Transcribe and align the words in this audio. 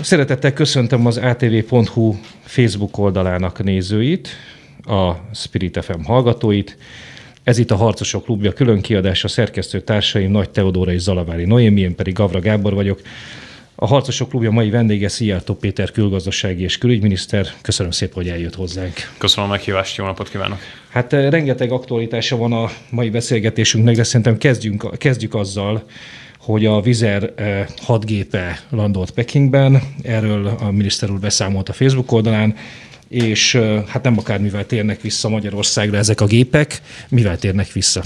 Szeretettel 0.00 0.52
köszöntöm 0.52 1.06
az 1.06 1.16
atv.hu 1.16 2.14
Facebook 2.44 2.98
oldalának 2.98 3.62
nézőit, 3.62 4.28
a 4.82 5.12
Spirit 5.34 5.84
FM 5.84 6.02
hallgatóit. 6.04 6.76
Ez 7.42 7.58
itt 7.58 7.70
a 7.70 7.76
Harcosok 7.76 8.24
Klubja 8.24 8.52
külön 8.52 8.80
kiadása, 8.80 9.28
szerkesztő 9.28 9.80
társaim 9.80 10.30
Nagy 10.30 10.50
Teodóra 10.50 10.92
és 10.92 11.00
Zalavári 11.00 11.44
Noémi, 11.44 11.80
én 11.80 11.94
pedig 11.94 12.14
Gavra 12.14 12.40
Gábor 12.40 12.74
vagyok. 12.74 13.00
A 13.74 13.86
Harcosok 13.86 14.28
Klubja 14.28 14.50
mai 14.50 14.70
vendége 14.70 15.08
Szijjártó 15.08 15.54
Péter 15.54 15.90
külgazdasági 15.90 16.62
és 16.62 16.78
külügyminiszter. 16.78 17.46
Köszönöm 17.62 17.90
szépen, 17.92 18.14
hogy 18.14 18.28
eljött 18.28 18.54
hozzánk. 18.54 18.94
Köszönöm 19.18 19.48
a 19.48 19.52
meghívást, 19.52 19.96
jó 19.96 20.04
napot 20.04 20.30
kívánok! 20.30 20.58
Hát 20.88 21.12
eh, 21.12 21.30
rengeteg 21.30 21.72
aktualitása 21.72 22.36
van 22.36 22.52
a 22.52 22.70
mai 22.90 23.10
beszélgetésünknek, 23.10 23.96
de 23.96 24.04
szerintem 24.04 24.38
kezdjünk, 24.38 24.98
kezdjük 24.98 25.34
azzal, 25.34 25.84
hogy 26.46 26.66
a 26.66 26.80
Vizer 26.80 27.32
eh, 27.36 27.66
hadgépe 27.76 28.60
landolt 28.70 29.10
Pekingben, 29.10 29.82
erről 30.02 30.46
a 30.46 30.70
miniszter 30.70 31.10
úr 31.10 31.18
beszámolt 31.18 31.68
a 31.68 31.72
Facebook 31.72 32.12
oldalán, 32.12 32.54
és 33.08 33.54
eh, 33.54 33.82
hát 33.86 34.02
nem 34.02 34.18
akármivel 34.18 34.66
térnek 34.66 35.00
vissza 35.00 35.28
Magyarországra 35.28 35.96
ezek 35.96 36.20
a 36.20 36.26
gépek, 36.26 36.80
mivel 37.08 37.38
térnek 37.38 37.72
vissza? 37.72 38.02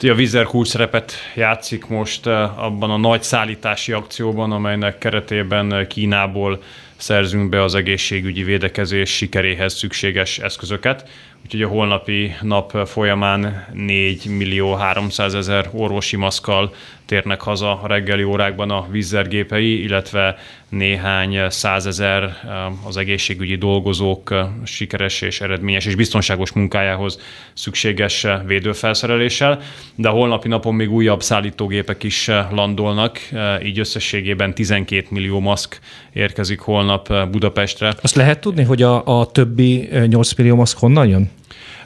A 0.00 0.14
Vizer 0.14 0.44
kulcs 0.44 0.68
szerepet 0.68 1.12
játszik 1.34 1.86
most 1.86 2.26
eh, 2.26 2.64
abban 2.64 2.90
a 2.90 2.96
nagy 2.96 3.22
szállítási 3.22 3.92
akcióban, 3.92 4.52
amelynek 4.52 4.98
keretében 4.98 5.86
Kínából 5.88 6.62
szerzünk 6.96 7.48
be 7.48 7.62
az 7.62 7.74
egészségügyi 7.74 8.42
védekezés 8.42 9.10
sikeréhez 9.10 9.74
szükséges 9.74 10.38
eszközöket. 10.38 11.08
Úgyhogy 11.44 11.62
a 11.62 11.68
holnapi 11.68 12.34
nap 12.40 12.86
folyamán 12.86 13.66
4 13.72 14.26
millió 14.26 14.74
300 14.74 15.34
ezer 15.34 15.68
orvosi 15.72 16.16
maszkal 16.16 16.74
térnek 17.14 17.40
haza 17.40 17.80
a 17.80 17.86
reggeli 17.86 18.22
órákban 18.22 18.70
a 18.70 18.86
vízzergépei, 18.90 19.82
illetve 19.82 20.36
néhány 20.68 21.38
százezer 21.48 22.22
eh, 22.22 22.86
az 22.86 22.96
egészségügyi 22.96 23.56
dolgozók 23.56 24.30
eh, 24.30 24.46
sikeres 24.64 25.20
és 25.20 25.40
eredményes 25.40 25.86
és 25.86 25.94
biztonságos 25.94 26.52
munkájához 26.52 27.20
szükséges 27.52 28.24
eh, 28.24 28.40
védőfelszereléssel, 28.46 29.60
de 29.94 30.08
a 30.08 30.12
holnapi 30.12 30.48
napon 30.48 30.74
még 30.74 30.90
újabb 30.90 31.22
szállítógépek 31.22 32.02
is 32.02 32.30
landolnak, 32.50 33.18
így 33.64 33.78
összességében 33.78 34.54
12 34.54 35.06
millió 35.10 35.40
maszk 35.40 35.80
érkezik 36.12 36.60
holnap 36.60 37.28
Budapestre. 37.30 37.94
Azt 38.02 38.14
lehet 38.14 38.40
tudni, 38.40 38.62
hogy 38.62 38.82
a, 38.82 39.20
a 39.20 39.26
többi 39.26 39.88
8 40.06 40.34
millió 40.34 40.54
maszk 40.54 40.78
honnan 40.78 41.08
jön? 41.08 41.30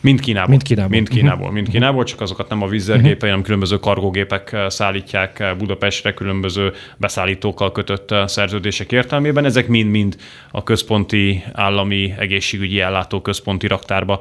Mind 0.01 0.21
Kínából. 0.21 0.49
Mind 0.49 0.63
Kínából. 0.63 0.91
Mind 0.91 1.09
Kínából, 1.09 1.39
uh-huh. 1.41 1.55
mind 1.55 1.69
Kínából 1.69 2.05
csak 2.05 2.21
azokat 2.21 2.49
nem 2.49 2.63
a 2.63 2.67
vízzergépei, 2.67 3.13
uh-huh. 3.13 3.29
hanem 3.29 3.43
különböző 3.43 3.77
kargógépek 3.77 4.53
eh, 4.53 4.71
szállítják 4.71 5.39
eh, 5.39 5.55
Budapestre 5.55 6.15
különböző 6.15 6.73
beszállítókkal 6.97 7.73
kötött 7.73 8.11
eh, 8.11 8.27
szerződések 8.27 8.93
értelmében. 8.93 9.45
Ezek 9.45 9.69
mind-mind 9.69 10.17
a 10.51 10.63
központi 10.63 11.45
állami 11.53 12.15
egészségügyi 12.19 12.81
ellátó 12.81 13.21
központi 13.21 13.67
raktárba 13.67 14.21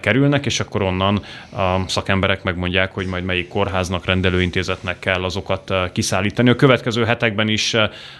kerülnek, 0.00 0.46
és 0.46 0.60
akkor 0.60 0.82
onnan 0.82 1.22
a 1.52 1.88
szakemberek 1.88 2.42
megmondják, 2.42 2.92
hogy 2.92 3.06
majd 3.06 3.24
melyik 3.24 3.48
kórháznak, 3.48 4.04
rendelőintézetnek 4.04 4.98
kell 4.98 5.24
azokat 5.24 5.74
kiszállítani. 5.92 6.50
A 6.50 6.56
következő 6.56 7.04
hetekben 7.04 7.48
is 7.48 7.76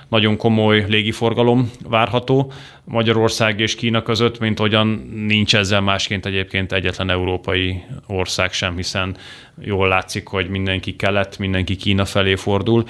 nagyon 0.09 0.37
komoly 0.37 0.85
légiforgalom 0.89 1.71
várható 1.89 2.53
Magyarország 2.85 3.61
és 3.61 3.75
Kína 3.75 4.03
között, 4.03 4.39
mint 4.39 4.59
hogyan 4.59 4.87
nincs 5.15 5.57
ezzel 5.57 5.81
másként 5.81 6.27
egyébként 6.27 6.73
egyetlen 6.73 7.11
európai 7.11 7.83
ország 8.07 8.53
sem, 8.53 8.77
hiszen 8.77 9.17
jól 9.61 9.89
látszik, 9.89 10.29
hogy 10.29 10.49
mindenki 10.49 10.97
kelet, 10.97 11.39
mindenki 11.39 11.77
Kína 11.77 12.05
felé 12.05 12.35
fordul 12.35 12.85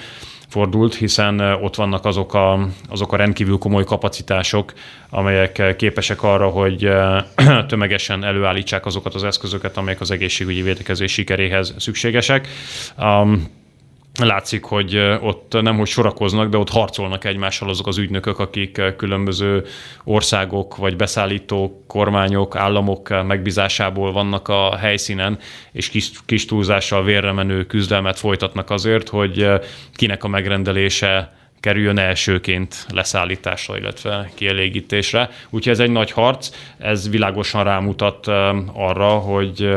fordult, 0.49 0.95
hiszen 0.95 1.41
ott 1.41 1.75
vannak 1.75 2.05
azok 2.05 2.35
a, 2.35 2.69
azok 2.89 3.13
a 3.13 3.17
rendkívül 3.17 3.59
komoly 3.59 3.85
kapacitások, 3.85 4.73
amelyek 5.11 5.77
képesek 5.77 6.23
arra, 6.23 6.49
hogy 6.49 6.89
tömegesen 7.69 8.25
előállítsák 8.25 8.87
azokat 8.87 9.15
az 9.15 9.25
eszközöket, 9.25 9.77
amelyek 9.77 10.01
az 10.01 10.11
egészségügyi 10.11 10.63
védekezés 10.63 11.13
sikeréhez 11.13 11.75
szükségesek. 11.79 12.49
Um, 12.99 13.63
látszik, 14.21 14.65
hogy 14.65 14.97
ott 15.21 15.53
nem 15.63 15.77
hogy 15.77 15.87
sorakoznak, 15.87 16.49
de 16.49 16.57
ott 16.57 16.71
harcolnak 16.71 17.25
egymással 17.25 17.69
azok 17.69 17.87
az 17.87 17.99
ügynökök, 17.99 18.39
akik 18.39 18.81
különböző 18.97 19.65
országok 20.05 20.77
vagy 20.77 20.97
beszállító 20.97 21.85
kormányok, 21.87 22.57
államok 22.57 23.09
megbízásából 23.27 24.13
vannak 24.13 24.49
a 24.49 24.77
helyszínen, 24.77 25.39
és 25.73 25.89
kis, 25.89 26.11
kis 26.27 26.45
túlzással 26.45 27.05
vérre 27.05 27.33
menő 27.33 27.67
küzdelmet 27.67 28.19
folytatnak 28.19 28.71
azért, 28.71 29.09
hogy 29.09 29.49
kinek 29.95 30.25
a 30.25 30.29
megrendelése 30.29 31.33
kerüljön 31.61 31.99
elsőként 31.99 32.87
leszállításra, 32.93 33.79
illetve 33.79 34.31
kielégítésre. 34.35 35.31
Úgyhogy 35.51 35.73
ez 35.73 35.79
egy 35.79 35.91
nagy 35.91 36.11
harc, 36.11 36.51
ez 36.79 37.11
világosan 37.11 37.65
rámutat 37.65 38.27
arra, 38.73 39.09
hogy 39.09 39.69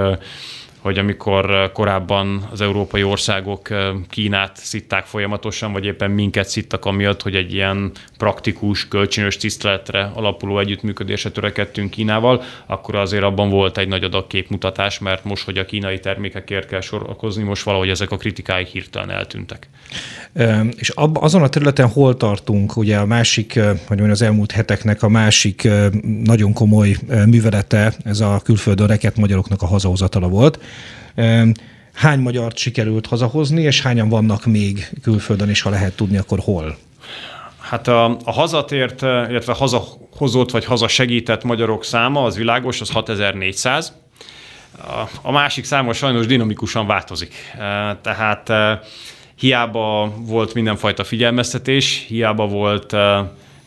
hogy 0.87 0.97
amikor 0.97 1.71
korábban 1.73 2.47
az 2.51 2.61
európai 2.61 3.03
országok 3.03 3.67
Kínát 4.09 4.57
szitták 4.57 5.05
folyamatosan, 5.05 5.71
vagy 5.71 5.85
éppen 5.85 6.11
minket 6.11 6.49
szittak 6.49 6.85
amiatt, 6.85 7.21
hogy 7.21 7.35
egy 7.35 7.53
ilyen 7.53 7.91
praktikus, 8.17 8.87
kölcsönös 8.87 9.37
tiszteletre 9.37 10.11
alapuló 10.13 10.59
együttműködésre 10.59 11.29
törekedtünk 11.29 11.89
Kínával, 11.89 12.43
akkor 12.65 12.95
azért 12.95 13.23
abban 13.23 13.49
volt 13.49 13.77
egy 13.77 13.87
nagy 13.87 14.03
adag 14.03 14.27
képmutatás, 14.27 14.99
mert 14.99 15.23
most, 15.23 15.45
hogy 15.45 15.57
a 15.57 15.65
kínai 15.65 15.99
termékekért 15.99 16.67
kell 16.67 16.81
sorakozni, 16.81 17.43
most 17.43 17.63
valahogy 17.63 17.89
ezek 17.89 18.11
a 18.11 18.17
kritikái 18.17 18.65
hirtelen 18.65 19.09
eltűntek. 19.09 19.69
És 20.77 20.91
azon 21.13 21.43
a 21.43 21.49
területen 21.49 21.87
hol 21.87 22.17
tartunk? 22.17 22.77
Ugye 22.77 22.97
a 22.97 23.05
másik, 23.05 23.53
hogy 23.53 23.87
mondjam, 23.87 24.09
az 24.09 24.21
elmúlt 24.21 24.51
heteknek 24.51 25.03
a 25.03 25.09
másik 25.09 25.67
nagyon 26.23 26.53
komoly 26.53 26.95
művelete, 27.25 27.93
ez 28.03 28.19
a 28.19 28.41
külföldön 28.43 28.87
reket 28.87 29.17
magyaroknak 29.17 29.61
a 29.61 29.65
hazahozatala 29.65 30.27
volt. 30.27 30.59
Hány 31.93 32.19
magyart 32.19 32.57
sikerült 32.57 33.05
hazahozni, 33.05 33.61
és 33.61 33.81
hányan 33.81 34.09
vannak 34.09 34.45
még 34.45 34.89
külföldön, 35.01 35.49
és 35.49 35.61
ha 35.61 35.69
lehet 35.69 35.95
tudni, 35.95 36.17
akkor 36.17 36.39
hol? 36.39 36.77
Hát 37.59 37.88
a, 37.88 38.05
a 38.05 38.31
hazatért, 38.31 39.01
illetve 39.01 39.53
hazahozott 39.53 40.51
vagy 40.51 40.66
hazasegített 40.66 41.43
magyarok 41.43 41.83
száma, 41.83 42.23
az 42.23 42.37
világos, 42.37 42.81
az 42.81 42.89
6400. 42.89 43.93
A, 45.21 45.31
másik 45.31 45.66
száma 45.66 45.93
sajnos 45.93 46.25
dinamikusan 46.25 46.87
változik. 46.87 47.33
Tehát 48.01 48.51
hiába 49.35 50.13
volt 50.17 50.53
mindenfajta 50.53 51.03
figyelmeztetés, 51.03 52.05
hiába 52.07 52.47
volt 52.47 52.95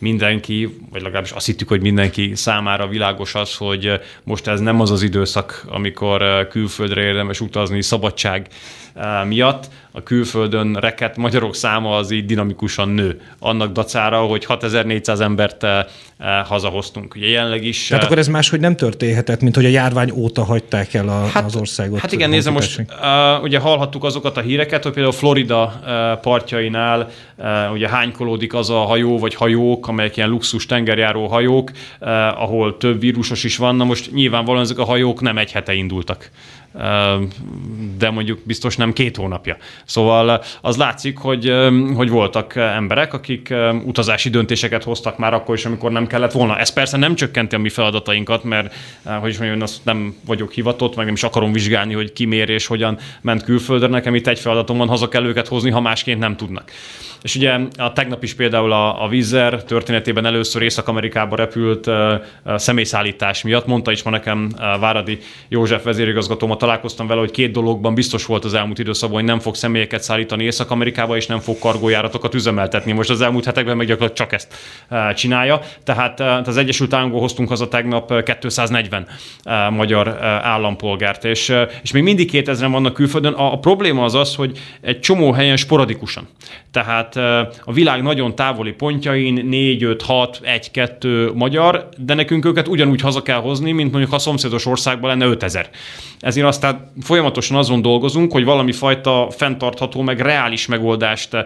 mindenki, 0.00 0.78
vagy 0.90 1.02
legalábbis 1.02 1.30
azt 1.30 1.46
hittük, 1.46 1.68
hogy 1.68 1.80
mindenki 1.80 2.34
számára 2.34 2.88
világos 2.88 3.34
az, 3.34 3.56
hogy 3.56 4.00
most 4.24 4.46
ez 4.46 4.60
nem 4.60 4.80
az 4.80 4.90
az 4.90 5.02
időszak, 5.02 5.64
amikor 5.68 6.48
külföldre 6.48 7.02
érdemes 7.02 7.40
utazni 7.40 7.82
szabadság 7.82 8.46
miatt, 9.26 9.68
a 9.92 10.02
külföldön 10.02 10.74
reket 10.80 11.16
magyarok 11.16 11.54
száma 11.54 11.96
az 11.96 12.10
így 12.10 12.24
dinamikusan 12.24 12.88
nő. 12.88 13.20
Annak 13.38 13.72
dacára, 13.72 14.20
hogy 14.20 14.44
6400 14.44 15.20
embert 15.20 15.64
eh, 15.64 15.84
eh, 16.18 16.46
hazahoztunk. 16.46 17.14
Ugye 17.14 17.26
jelenleg 17.26 17.64
is... 17.64 17.86
Tehát 17.86 18.04
akkor 18.04 18.18
ez 18.18 18.28
máshogy 18.28 18.60
nem 18.60 18.76
történhetett, 18.76 19.40
mint 19.40 19.54
hogy 19.54 19.64
a 19.64 19.68
járvány 19.68 20.10
óta 20.10 20.44
hagyták 20.44 20.94
el 20.94 21.08
a, 21.08 21.26
hát, 21.26 21.44
az 21.44 21.56
országot. 21.56 22.00
Hát 22.00 22.12
igen, 22.12 22.30
nézze 22.30 22.50
most, 22.50 22.78
uh, 22.78 23.42
ugye 23.42 23.58
hallhattuk 23.58 24.04
azokat 24.04 24.36
a 24.36 24.40
híreket, 24.40 24.82
hogy 24.82 24.92
például 24.92 25.14
Florida 25.14 25.80
partjainál 26.22 27.08
uh, 27.36 27.72
ugye 27.72 27.88
hánykolódik 27.88 28.54
az 28.54 28.70
a 28.70 28.78
hajó, 28.78 29.18
vagy 29.18 29.34
hajók, 29.34 29.88
amelyek 29.90 30.16
ilyen 30.16 30.28
luxus 30.28 30.66
tengerjáró 30.66 31.26
hajók, 31.26 31.70
uh, 31.70 32.08
ahol 32.42 32.76
több 32.76 33.00
vírusos 33.00 33.44
is 33.44 33.56
van. 33.56 33.76
Na 33.76 33.84
most 33.84 34.12
nyilvánvalóan 34.12 34.62
ezek 34.62 34.78
a 34.78 34.84
hajók 34.84 35.20
nem 35.20 35.38
egy 35.38 35.52
hete 35.52 35.72
indultak 35.72 36.30
de 37.98 38.10
mondjuk 38.10 38.38
biztos 38.44 38.76
nem 38.76 38.92
két 38.92 39.16
hónapja. 39.16 39.56
Szóval 39.84 40.42
az 40.60 40.76
látszik, 40.76 41.18
hogy, 41.18 41.52
hogy 41.94 42.08
voltak 42.08 42.56
emberek, 42.56 43.14
akik 43.14 43.54
utazási 43.84 44.30
döntéseket 44.30 44.84
hoztak 44.84 45.18
már 45.18 45.34
akkor 45.34 45.54
is, 45.54 45.64
amikor 45.64 45.90
nem 45.90 46.06
kellett 46.06 46.32
volna. 46.32 46.58
Ez 46.58 46.72
persze 46.72 46.96
nem 46.96 47.14
csökkenti 47.14 47.54
a 47.54 47.58
mi 47.58 47.68
feladatainkat, 47.68 48.44
mert 48.44 48.74
hogy 49.20 49.30
is 49.30 49.38
mondjam, 49.38 49.60
azt 49.60 49.84
nem 49.84 50.14
vagyok 50.26 50.52
hivatott, 50.52 50.96
meg 50.96 51.04
nem 51.04 51.14
is 51.14 51.22
akarom 51.22 51.52
vizsgálni, 51.52 51.94
hogy 51.94 52.12
ki 52.12 52.24
mér 52.24 52.48
és 52.48 52.66
hogyan 52.66 52.98
ment 53.20 53.44
külföldre. 53.44 53.88
Nekem 53.88 54.14
itt 54.14 54.26
egy 54.26 54.38
feladatom 54.38 54.78
van, 54.78 54.88
haza 54.88 55.08
kell 55.08 55.24
őket 55.24 55.48
hozni, 55.48 55.70
ha 55.70 55.80
másként 55.80 56.18
nem 56.18 56.36
tudnak. 56.36 56.70
És 57.22 57.34
ugye 57.34 57.58
a 57.76 57.92
tegnap 57.92 58.22
is 58.22 58.34
például 58.34 58.72
a, 58.72 59.04
a 59.04 59.08
Vizer 59.08 59.64
történetében 59.64 60.26
először 60.26 60.62
Észak-Amerikába 60.62 61.36
repült 61.36 61.86
uh, 61.86 62.12
személyszállítás 62.56 63.42
miatt, 63.42 63.66
mondta 63.66 63.90
is 63.90 64.02
ma 64.02 64.10
nekem 64.10 64.48
uh, 64.52 64.80
Váradi 64.80 65.18
József 65.48 65.84
vezérigazgatóm 65.84 66.50
a 66.50 66.56
találkoztam 66.60 67.06
vele, 67.06 67.20
hogy 67.20 67.30
két 67.30 67.52
dologban 67.52 67.94
biztos 67.94 68.26
volt 68.26 68.44
az 68.44 68.54
elmúlt 68.54 68.78
időszakban, 68.78 69.18
hogy 69.18 69.28
nem 69.28 69.38
fog 69.38 69.54
személyeket 69.54 70.02
szállítani 70.02 70.44
Észak-Amerikába, 70.44 71.16
és 71.16 71.26
nem 71.26 71.38
fog 71.38 71.58
kargójáratokat 71.58 72.34
üzemeltetni. 72.34 72.92
Most 72.92 73.10
az 73.10 73.20
elmúlt 73.20 73.44
hetekben 73.44 73.76
meg 73.76 73.86
gyakorlatilag 73.86 74.30
csak 74.30 74.32
ezt 74.32 74.54
csinálja. 75.14 75.60
Tehát 75.84 76.20
az 76.20 76.56
Egyesült 76.56 76.92
Államokból 76.92 77.20
hoztunk 77.20 77.48
haza 77.48 77.68
tegnap 77.68 78.22
240 78.40 79.06
magyar 79.70 80.08
állampolgárt, 80.42 81.24
és, 81.24 81.54
és 81.82 81.92
még 81.92 82.02
mindig 82.02 82.30
2000 82.30 82.70
vannak 82.70 82.94
külföldön. 82.94 83.32
A, 83.32 83.52
a 83.52 83.58
probléma 83.58 84.04
az 84.04 84.14
az, 84.14 84.34
hogy 84.34 84.58
egy 84.80 85.00
csomó 85.00 85.32
helyen 85.32 85.56
sporadikusan. 85.56 86.28
Tehát 86.70 87.16
a 87.64 87.72
világ 87.72 88.02
nagyon 88.02 88.34
távoli 88.34 88.72
pontjain 88.72 89.46
4, 89.46 89.82
5, 89.82 90.02
6, 90.02 90.40
1, 90.42 90.70
2 90.70 91.32
magyar, 91.34 91.88
de 91.96 92.14
nekünk 92.14 92.44
őket 92.44 92.68
ugyanúgy 92.68 93.00
haza 93.00 93.22
kell 93.22 93.40
hozni, 93.40 93.72
mint 93.72 93.90
mondjuk 93.92 94.12
a 94.12 94.18
szomszédos 94.18 94.66
országban 94.66 95.10
lenne 95.10 95.24
5000. 95.24 95.70
Ezért 96.20 96.46
aztán 96.50 96.92
folyamatosan 97.00 97.56
azon 97.56 97.82
dolgozunk, 97.82 98.32
hogy 98.32 98.44
valami 98.44 98.72
fajta 98.72 99.26
fenntartható, 99.30 100.02
meg 100.02 100.20
reális 100.20 100.66
megoldást 100.66 101.36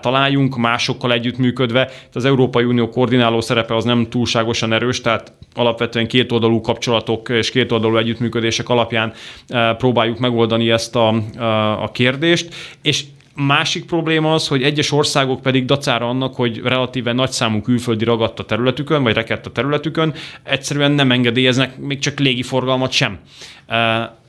találjunk, 0.00 0.56
másokkal 0.56 1.12
együttműködve. 1.12 1.90
Az 2.12 2.24
Európai 2.24 2.64
Unió 2.64 2.88
koordináló 2.88 3.40
szerepe 3.40 3.76
az 3.76 3.84
nem 3.84 4.08
túlságosan 4.08 4.72
erős, 4.72 5.00
tehát 5.00 5.32
alapvetően 5.54 6.06
kétoldalú 6.06 6.60
kapcsolatok 6.60 7.28
és 7.28 7.50
kétoldalú 7.50 7.96
együttműködések 7.96 8.68
alapján 8.68 9.12
próbáljuk 9.78 10.18
megoldani 10.18 10.70
ezt 10.70 10.96
a, 10.96 11.08
a 11.82 11.90
kérdést, 11.92 12.54
és 12.82 13.04
Másik 13.36 13.84
probléma 13.84 14.34
az, 14.34 14.48
hogy 14.48 14.62
egyes 14.62 14.92
országok 14.92 15.40
pedig 15.40 15.64
dacára 15.64 16.08
annak, 16.08 16.34
hogy 16.34 16.60
relatíve 16.64 17.12
nagy 17.12 17.30
számú 17.30 17.60
külföldi 17.60 18.04
ragadt 18.04 18.38
a 18.38 18.44
területükön, 18.44 19.02
vagy 19.02 19.14
rekett 19.14 19.46
a 19.46 19.52
területükön, 19.52 20.14
egyszerűen 20.42 20.92
nem 20.92 21.10
engedélyeznek 21.10 21.78
még 21.78 21.98
csak 21.98 22.18
légiforgalmat 22.18 22.92
sem. 22.92 23.18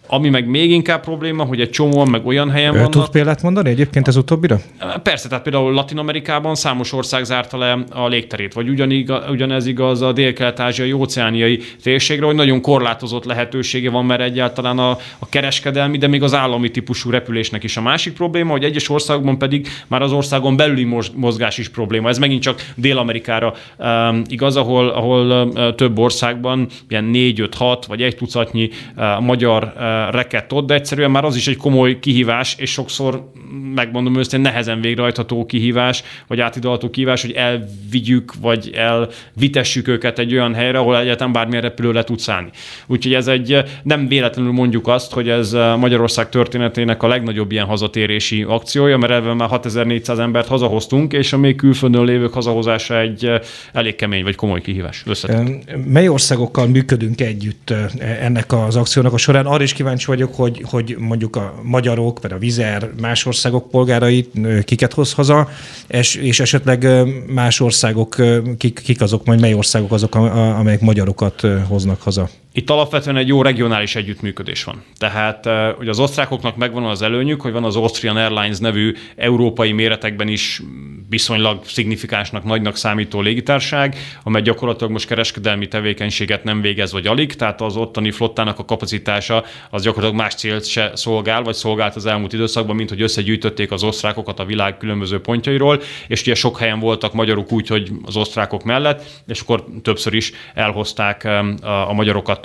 Ami 0.08 0.30
meg 0.30 0.48
még 0.48 0.72
inkább 0.72 1.04
probléma, 1.04 1.44
hogy 1.44 1.62
egy 1.62 1.70
csomóan 1.70 2.08
meg 2.08 2.26
olyan 2.26 2.50
helyen 2.50 2.74
vannak. 2.74 2.92
Tud 2.92 3.10
példát 3.10 3.42
mondani 3.42 3.70
egyébként 3.70 4.08
ez 4.08 4.16
utóbbira? 4.16 4.60
Persze, 5.04 5.28
tehát 5.28 5.44
például 5.44 5.74
Latin 5.74 5.98
Amerikában 5.98 6.56
számos 6.56 6.94
ország 6.94 7.24
zárta 7.24 7.58
le 7.58 7.84
a 7.92 8.08
légterét, 8.08 8.54
vagy 8.54 8.70
ugyaniga, 8.70 9.24
ugyanez 9.30 9.66
igaz 9.66 10.02
a 10.02 10.12
dél-kelet-ázsiai 10.12 10.92
óceániai 10.92 11.60
térségre, 11.84 12.26
hogy 12.26 12.36
nagyon 12.36 12.62
korlátozott 12.62 13.26
lehetősége 13.26 13.90
van, 13.90 14.06
mert 14.06 14.22
egyáltalán 14.22 14.80
a, 14.80 14.90
a 15.20 15.30
kereskedelmi, 15.30 15.98
de 15.98 16.08
még 16.08 16.24
az 16.24 16.34
állami 16.34 16.72
típusú 16.72 17.10
repülésnek 17.10 17.64
is 17.64 17.78
a 17.78 17.82
másik 17.82 18.14
probléma, 18.14 18.52
hogy 18.52 18.64
egyes 18.64 18.90
országokban 18.90 19.38
pedig 19.38 19.68
már 19.88 20.02
az 20.02 20.12
országon 20.12 20.56
belüli 20.56 20.88
mozgás 21.16 21.58
is 21.58 21.70
probléma. 21.70 22.10
Ez 22.10 22.18
megint 22.18 22.42
csak 22.42 22.72
Dél-Amerikára 22.76 23.54
um, 23.78 24.22
igaz, 24.28 24.56
ahol, 24.56 24.90
ahol 24.90 25.52
uh, 25.56 25.76
több 25.76 26.00
országban 26.00 26.68
ilyen 26.88 27.10
4-5-6 27.14 27.84
vagy 27.88 28.02
egy 28.02 28.16
tucatnyi 28.16 28.70
uh, 28.96 29.20
magyar 29.20 29.74
uh, 29.76 29.95
rekett 30.12 30.54
ott, 30.54 30.68
de 30.68 30.74
egyszerűen 30.74 31.12
már 31.12 31.26
az 31.26 31.36
is 31.36 31.48
egy 31.48 31.58
komoly 31.58 32.00
kihívás, 32.00 32.56
és 32.58 32.72
sokszor, 32.72 33.32
megmondom 33.76 34.16
őszintén, 34.16 34.42
nehezen 34.42 34.82
végrehajtható 34.82 35.46
kihívás, 35.46 36.04
vagy 36.28 36.40
átidalható 36.40 36.90
kihívás, 36.90 37.22
hogy 37.22 37.32
elvigyük, 37.32 38.34
vagy 38.42 38.72
elvitessük 38.74 39.88
őket 39.88 40.20
egy 40.20 40.34
olyan 40.34 40.54
helyre, 40.54 40.78
ahol 40.78 40.98
egyáltalán 40.98 41.34
bármilyen 41.34 41.62
repülő 41.62 41.92
le 41.92 42.04
tud 42.04 42.20
szállni. 42.20 42.50
Úgyhogy 42.88 43.14
ez 43.14 43.28
egy, 43.28 43.64
nem 43.84 44.08
véletlenül 44.08 44.52
mondjuk 44.52 44.88
azt, 44.88 45.14
hogy 45.14 45.30
ez 45.30 45.52
Magyarország 45.78 46.30
történetének 46.30 47.04
a 47.04 47.08
legnagyobb 47.08 47.52
ilyen 47.52 47.66
hazatérési 47.66 48.44
akciója, 48.44 48.98
mert 48.98 49.14
ebben 49.14 49.36
már 49.36 49.50
6400 49.50 50.20
embert 50.20 50.48
hazahoztunk, 50.48 51.14
és 51.14 51.34
a 51.34 51.38
még 51.38 51.56
külföldön 51.56 52.06
lévők 52.06 52.34
hazahozása 52.34 53.00
egy 53.00 53.32
elég 53.74 53.96
kemény 53.96 54.24
vagy 54.24 54.36
komoly 54.36 54.62
kihívás. 54.62 55.04
Összetett. 55.06 55.76
Mely 55.86 56.08
országokkal 56.08 56.68
működünk 56.68 57.22
együtt 57.22 57.74
ennek 58.20 58.54
az 58.54 58.76
akciónak 58.76 59.14
a 59.14 59.18
során? 59.18 59.46
Arra 59.46 59.64
is 59.64 59.74
kíváncsi 59.74 60.06
vagyok, 60.06 60.36
hogy, 60.36 60.64
hogy 60.70 60.96
mondjuk 61.00 61.36
a 61.36 61.60
magyarok, 61.64 62.22
vagy 62.22 62.32
a 62.32 62.38
vizer 62.38 62.90
más 63.02 63.26
országok 63.26 63.45
polgárait 63.52 64.30
kiket 64.64 64.94
hoz 64.94 65.14
haza, 65.14 65.50
és, 65.88 66.16
és 66.16 66.40
esetleg 66.40 66.88
más 67.28 67.60
országok, 67.60 68.16
kik, 68.58 68.82
kik 68.84 69.02
azok, 69.02 69.26
majd 69.26 69.40
mely 69.40 69.54
országok 69.54 69.92
azok, 69.92 70.16
amelyek 70.16 70.82
magyarokat 70.82 71.42
hoznak 71.68 72.02
haza? 72.02 72.30
Itt 72.58 72.70
alapvetően 72.70 73.18
egy 73.18 73.28
jó 73.28 73.42
regionális 73.42 73.96
együttműködés 73.96 74.64
van. 74.64 74.84
Tehát 74.98 75.46
hogy 75.78 75.88
az 75.88 76.00
osztrákoknak 76.00 76.56
megvan 76.56 76.86
az 76.86 77.02
előnyük, 77.02 77.42
hogy 77.42 77.52
van 77.52 77.64
az 77.64 77.76
Austrian 77.76 78.18
Airlines 78.18 78.58
nevű 78.58 78.94
európai 79.16 79.72
méretekben 79.72 80.28
is 80.28 80.62
viszonylag 81.10 81.66
szignifikánsnak, 81.66 82.44
nagynak 82.44 82.76
számító 82.76 83.22
légitárság, 83.22 83.96
amely 84.24 84.42
gyakorlatilag 84.42 84.92
most 84.92 85.08
kereskedelmi 85.08 85.68
tevékenységet 85.68 86.44
nem 86.44 86.62
végez, 86.62 86.92
vagy 86.92 87.08
alig, 87.08 87.36
tehát 87.36 87.62
az 87.62 87.76
ottani 87.76 88.12
flottának 88.12 88.60
a 88.60 88.66
kapacitása 88.66 89.44
az 89.70 89.84
gyakorlatilag 89.84 90.22
más 90.22 90.36
célt 90.36 90.66
se 90.66 90.92
szolgál, 90.94 91.42
vagy 91.42 91.54
szolgált 91.54 91.96
az 91.96 92.06
elmúlt 92.06 92.34
időszakban, 92.34 92.76
mint 92.76 92.90
hogy 92.90 93.02
összegyűjtötték 93.02 93.72
az 93.72 93.84
osztrákokat 93.84 94.40
a 94.40 94.46
világ 94.46 94.78
különböző 94.78 95.20
pontjairól, 95.22 95.82
és 96.08 96.22
ugye 96.22 96.36
sok 96.36 96.58
helyen 96.58 96.80
voltak 96.80 97.14
magyarok 97.14 97.52
úgy, 97.52 97.68
hogy 97.68 97.92
az 98.04 98.16
osztrákok 98.16 98.64
mellett, 98.64 99.04
és 99.28 99.40
akkor 99.40 99.66
többször 99.82 100.14
is 100.14 100.32
elhozták 100.54 101.24
a 101.62 101.94
magyarokat 101.94 102.45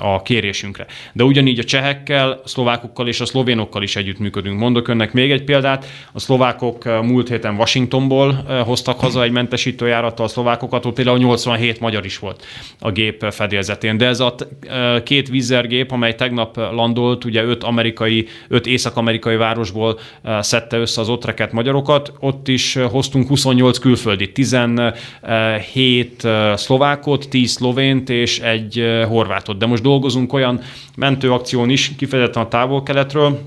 a 0.00 0.22
kérésünkre. 0.22 0.86
De 1.12 1.24
ugyanígy 1.24 1.58
a 1.58 1.64
csehekkel, 1.64 2.30
a 2.44 2.48
szlovákokkal 2.48 3.08
és 3.08 3.20
a 3.20 3.26
szlovénokkal 3.26 3.82
is 3.82 3.96
együttműködünk. 3.96 4.58
Mondok 4.58 4.88
önnek 4.88 5.12
még 5.12 5.30
egy 5.30 5.44
példát. 5.44 5.86
A 6.12 6.20
szlovákok 6.20 6.84
múlt 7.02 7.28
héten 7.28 7.54
Washingtonból 7.54 8.32
hoztak 8.64 9.00
haza 9.00 9.22
egy 9.22 9.30
mentesítőjárattal 9.30 10.24
a 10.24 10.28
szlovákokat, 10.28 10.86
ott 10.86 10.94
például 10.94 11.18
87 11.18 11.80
magyar 11.80 12.04
is 12.04 12.18
volt 12.18 12.44
a 12.80 12.90
gép 12.90 13.24
fedélzetén. 13.30 13.96
De 13.96 14.06
ez 14.06 14.20
a 14.20 14.34
két 15.04 15.28
vízergép, 15.28 15.90
amely 15.90 16.14
tegnap 16.14 16.56
landolt, 16.56 17.24
ugye 17.24 17.42
öt 17.42 17.64
amerikai, 17.64 18.26
öt 18.48 18.66
észak-amerikai 18.66 19.36
városból 19.36 19.98
szedte 20.40 20.76
össze 20.76 21.00
az 21.00 21.08
ott 21.08 21.52
magyarokat, 21.52 22.12
ott 22.20 22.48
is 22.48 22.74
hoztunk 22.74 23.28
28 23.28 23.78
külföldi, 23.78 24.32
17 24.32 26.26
szlovákot, 26.54 27.28
10 27.28 27.50
szlovént 27.50 28.10
és 28.10 28.38
egy 28.38 28.78
horvátot. 29.08 29.58
De 29.58 29.66
most 29.66 29.82
dolgozunk 29.82 30.32
olyan 30.32 30.60
mentőakción 30.96 31.70
is, 31.70 31.92
kifejezetten 31.96 32.42
a 32.42 32.48
távol-keletről, 32.48 33.40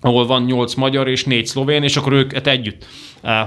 ahol 0.00 0.26
van 0.26 0.42
8 0.42 0.74
magyar 0.74 1.08
és 1.08 1.24
4 1.24 1.46
szlovén, 1.46 1.82
és 1.82 1.96
akkor 1.96 2.12
őket 2.12 2.46
együtt 2.46 2.86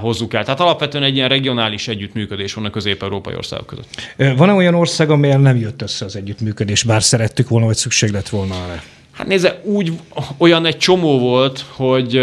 hozzuk 0.00 0.34
el. 0.34 0.44
Tehát 0.44 0.60
alapvetően 0.60 1.04
egy 1.04 1.14
ilyen 1.14 1.28
regionális 1.28 1.88
együttműködés 1.88 2.54
van 2.54 2.64
a 2.64 2.70
közép-európai 2.70 3.34
országok 3.36 3.66
között. 3.66 3.88
Van-e 4.36 4.52
olyan 4.52 4.74
ország, 4.74 5.10
amelyen 5.10 5.40
nem 5.40 5.56
jött 5.56 5.82
össze 5.82 6.04
az 6.04 6.16
együttműködés, 6.16 6.82
bár 6.82 7.02
szerettük 7.02 7.48
volna, 7.48 7.66
vagy 7.66 7.76
szükség 7.76 8.10
lett 8.10 8.28
volna 8.28 8.54
rá? 8.54 8.82
Hát 9.12 9.26
nézze, 9.26 9.60
úgy 9.64 9.92
olyan 10.36 10.66
egy 10.66 10.78
csomó 10.78 11.18
volt, 11.18 11.64
hogy 11.68 12.20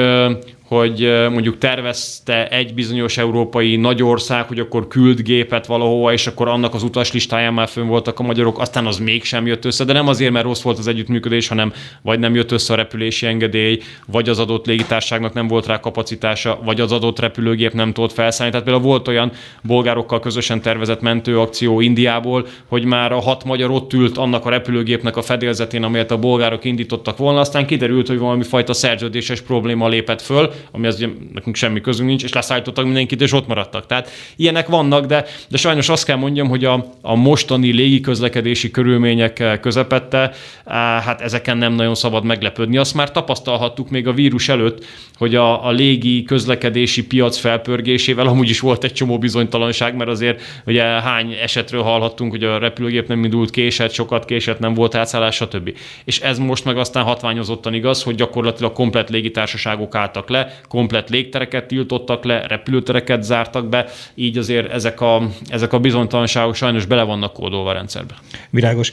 hogy 0.67 1.27
mondjuk 1.31 1.57
tervezte 1.57 2.47
egy 2.47 2.73
bizonyos 2.73 3.17
európai 3.17 3.75
nagyország, 3.75 4.47
hogy 4.47 4.59
akkor 4.59 4.87
küld 4.87 5.21
gépet 5.21 5.65
valahova, 5.65 6.13
és 6.13 6.27
akkor 6.27 6.47
annak 6.47 6.73
az 6.73 6.83
utaslistáján 6.83 7.53
már 7.53 7.67
fönn 7.67 7.87
voltak 7.87 8.19
a 8.19 8.23
magyarok, 8.23 8.59
aztán 8.59 8.85
az 8.85 8.97
mégsem 8.97 9.47
jött 9.47 9.65
össze, 9.65 9.83
de 9.83 9.93
nem 9.93 10.07
azért, 10.07 10.31
mert 10.31 10.45
rossz 10.45 10.61
volt 10.61 10.77
az 10.77 10.87
együttműködés, 10.87 11.47
hanem 11.47 11.73
vagy 12.01 12.19
nem 12.19 12.35
jött 12.35 12.51
össze 12.51 12.73
a 12.73 12.75
repülési 12.75 13.25
engedély, 13.25 13.79
vagy 14.07 14.29
az 14.29 14.39
adott 14.39 14.65
légitárságnak 14.65 15.33
nem 15.33 15.47
volt 15.47 15.65
rá 15.65 15.79
kapacitása, 15.79 16.59
vagy 16.63 16.81
az 16.81 16.91
adott 16.91 17.19
repülőgép 17.19 17.73
nem 17.73 17.93
tudott 17.93 18.13
felszállni. 18.13 18.51
Tehát 18.51 18.67
például 18.67 18.87
volt 18.87 19.07
olyan 19.07 19.31
bolgárokkal 19.63 20.19
közösen 20.19 20.61
tervezett 20.61 21.01
mentőakció 21.01 21.79
Indiából, 21.79 22.47
hogy 22.65 22.85
már 22.85 23.11
a 23.11 23.19
hat 23.19 23.43
magyar 23.43 23.71
ott 23.71 23.93
ült 23.93 24.17
annak 24.17 24.45
a 24.45 24.49
repülőgépnek 24.49 25.17
a 25.17 25.21
fedélzetén, 25.21 25.83
amelyet 25.83 26.11
a 26.11 26.17
bolgárok 26.17 26.65
indítottak 26.65 27.17
volna, 27.17 27.39
aztán 27.39 27.65
kiderült, 27.65 28.07
hogy 28.07 28.19
valami 28.19 28.43
fajta 28.43 28.73
szerződéses 28.73 29.41
probléma 29.41 29.87
lépett 29.87 30.21
föl, 30.21 30.51
ami 30.71 30.87
az 30.87 30.95
ugye 30.95 31.07
nekünk 31.33 31.55
semmi 31.55 31.81
közünk 31.81 32.07
nincs, 32.07 32.23
és 32.23 32.33
leszállítottak 32.33 32.85
mindenkit, 32.85 33.21
és 33.21 33.33
ott 33.33 33.47
maradtak. 33.47 33.85
Tehát 33.85 34.09
ilyenek 34.35 34.67
vannak, 34.67 35.05
de, 35.05 35.25
de 35.49 35.57
sajnos 35.57 35.89
azt 35.89 36.05
kell 36.05 36.15
mondjam, 36.15 36.47
hogy 36.47 36.65
a, 36.65 36.93
a 37.01 37.15
mostani 37.15 37.71
légiközlekedési 37.71 38.71
körülmények 38.71 39.59
közepette, 39.61 40.31
hát 40.65 41.21
ezeken 41.21 41.57
nem 41.57 41.73
nagyon 41.73 41.95
szabad 41.95 42.23
meglepődni. 42.23 42.77
Azt 42.77 42.93
már 42.93 43.11
tapasztalhattuk 43.11 43.89
még 43.89 44.07
a 44.07 44.13
vírus 44.13 44.49
előtt, 44.49 44.85
hogy 45.15 45.35
a, 45.35 45.65
a 45.65 45.71
légi 45.71 46.23
közlekedési 46.23 47.07
piac 47.07 47.37
felpörgésével 47.37 48.27
amúgy 48.27 48.49
is 48.49 48.59
volt 48.59 48.83
egy 48.83 48.93
csomó 48.93 49.17
bizonytalanság, 49.17 49.95
mert 49.95 50.09
azért 50.09 50.41
ugye 50.65 50.83
hány 50.83 51.31
esetről 51.41 51.81
hallhattunk, 51.81 52.31
hogy 52.31 52.43
a 52.43 52.57
repülőgép 52.57 53.07
nem 53.07 53.23
indult 53.23 53.49
késett, 53.49 53.91
sokat 53.91 54.25
késett, 54.25 54.59
nem 54.59 54.73
volt 54.73 54.95
átszállás, 54.95 55.35
stb. 55.35 55.77
És 56.05 56.19
ez 56.19 56.37
most 56.39 56.65
meg 56.65 56.77
aztán 56.77 57.03
hatványozottan 57.03 57.73
igaz, 57.73 58.03
hogy 58.03 58.15
gyakorlatilag 58.15 58.73
komplet 58.73 59.09
légitársaságok 59.09 59.95
álltak 59.95 60.29
le, 60.29 60.46
be, 60.47 60.59
komplet 60.67 61.09
légtereket 61.09 61.65
tiltottak 61.65 62.23
le, 62.23 62.47
repülőtereket 62.47 63.23
zártak 63.23 63.69
be, 63.69 63.85
így 64.15 64.37
azért 64.37 64.71
ezek 64.71 65.01
a, 65.01 65.27
ezek 65.47 65.73
a 65.73 65.79
bizonytalanságok 65.79 66.55
sajnos 66.55 66.85
bele 66.85 67.03
vannak 67.03 67.33
kódolva 67.33 67.69
a 67.69 67.73
rendszerbe. 67.73 68.13
Világos. 68.49 68.91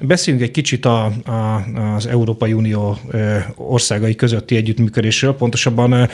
Beszéljünk 0.00 0.44
egy 0.44 0.52
kicsit 0.52 0.84
a, 0.84 1.04
a, 1.04 1.64
az 1.94 2.06
Európai 2.06 2.52
Unió 2.52 2.98
országai 3.56 4.14
közötti 4.14 4.56
együttműködésről, 4.56 5.34
pontosabban 5.34 6.08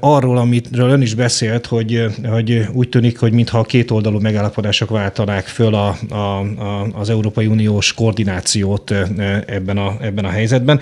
arról, 0.00 0.38
amitről 0.38 0.90
ön 0.90 1.02
is 1.02 1.14
beszélt, 1.14 1.66
hogy, 1.66 2.06
hogy 2.28 2.66
úgy 2.72 2.88
tűnik, 2.88 3.18
hogy 3.18 3.32
mintha 3.32 3.58
a 3.58 3.62
kétoldalú 3.62 4.18
megállapodások 4.20 4.90
váltanák 4.90 5.46
föl 5.46 5.74
a, 5.74 5.96
a, 6.08 6.14
a, 6.14 6.86
az 6.92 7.10
Európai 7.10 7.46
Uniós 7.46 7.94
koordinációt 7.94 8.94
ebben 9.46 9.78
a, 9.78 9.96
ebben 10.00 10.24
a 10.24 10.28
helyzetben. 10.28 10.80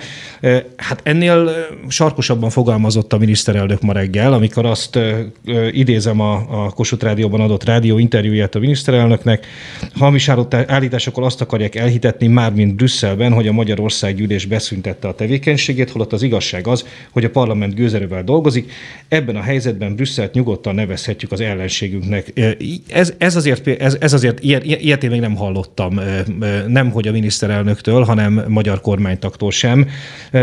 Hát 0.77 0.99
ennél 1.03 1.51
sarkosabban 1.87 2.49
fogalmazott 2.79 3.13
a 3.13 3.17
miniszterelnök 3.17 3.81
ma 3.81 3.93
reggel, 3.93 4.33
amikor 4.33 4.65
azt 4.65 4.99
idézem 5.71 6.19
a, 6.19 6.33
a 6.65 6.69
Kossuth 6.69 7.03
Rádióban 7.03 7.41
adott 7.41 7.63
rádió 7.63 7.97
interjúját 7.97 8.55
a 8.55 8.59
miniszterelnöknek, 8.59 9.45
hamis 9.93 10.29
állításokkal 10.67 11.23
azt 11.23 11.41
akarják 11.41 11.75
elhitetni 11.75 12.27
már, 12.27 12.53
mint 12.53 12.75
Brüsszelben, 12.75 13.33
hogy 13.33 13.47
a 13.47 13.51
Magyarország 13.51 14.15
gyűlés 14.15 14.45
beszüntette 14.45 15.07
a 15.07 15.13
tevékenységét, 15.13 15.89
holott 15.89 16.13
az 16.13 16.23
igazság 16.23 16.67
az, 16.67 16.85
hogy 17.11 17.23
a 17.23 17.29
parlament 17.29 17.75
gőzerővel 17.75 18.23
dolgozik. 18.23 18.71
Ebben 19.07 19.35
a 19.35 19.41
helyzetben 19.41 19.95
Brüsszelt 19.95 20.33
nyugodtan 20.33 20.75
nevezhetjük 20.75 21.31
az 21.31 21.41
ellenségünknek. 21.41 22.33
Ez, 22.87 23.13
ez 23.17 23.35
azért, 23.35 23.67
ez, 23.67 23.97
ez 23.99 24.13
azért 24.13 24.43
ilyet, 24.43 24.63
ilyet 24.63 25.03
én 25.03 25.09
még 25.09 25.19
nem 25.19 25.35
hallottam, 25.35 25.99
nem 26.67 26.91
hogy 26.91 27.07
a 27.07 27.11
miniszterelnöktől, 27.11 28.03
hanem 28.03 28.43
magyar 28.47 28.81
kormánytaktól 28.81 29.51
sem. 29.51 29.87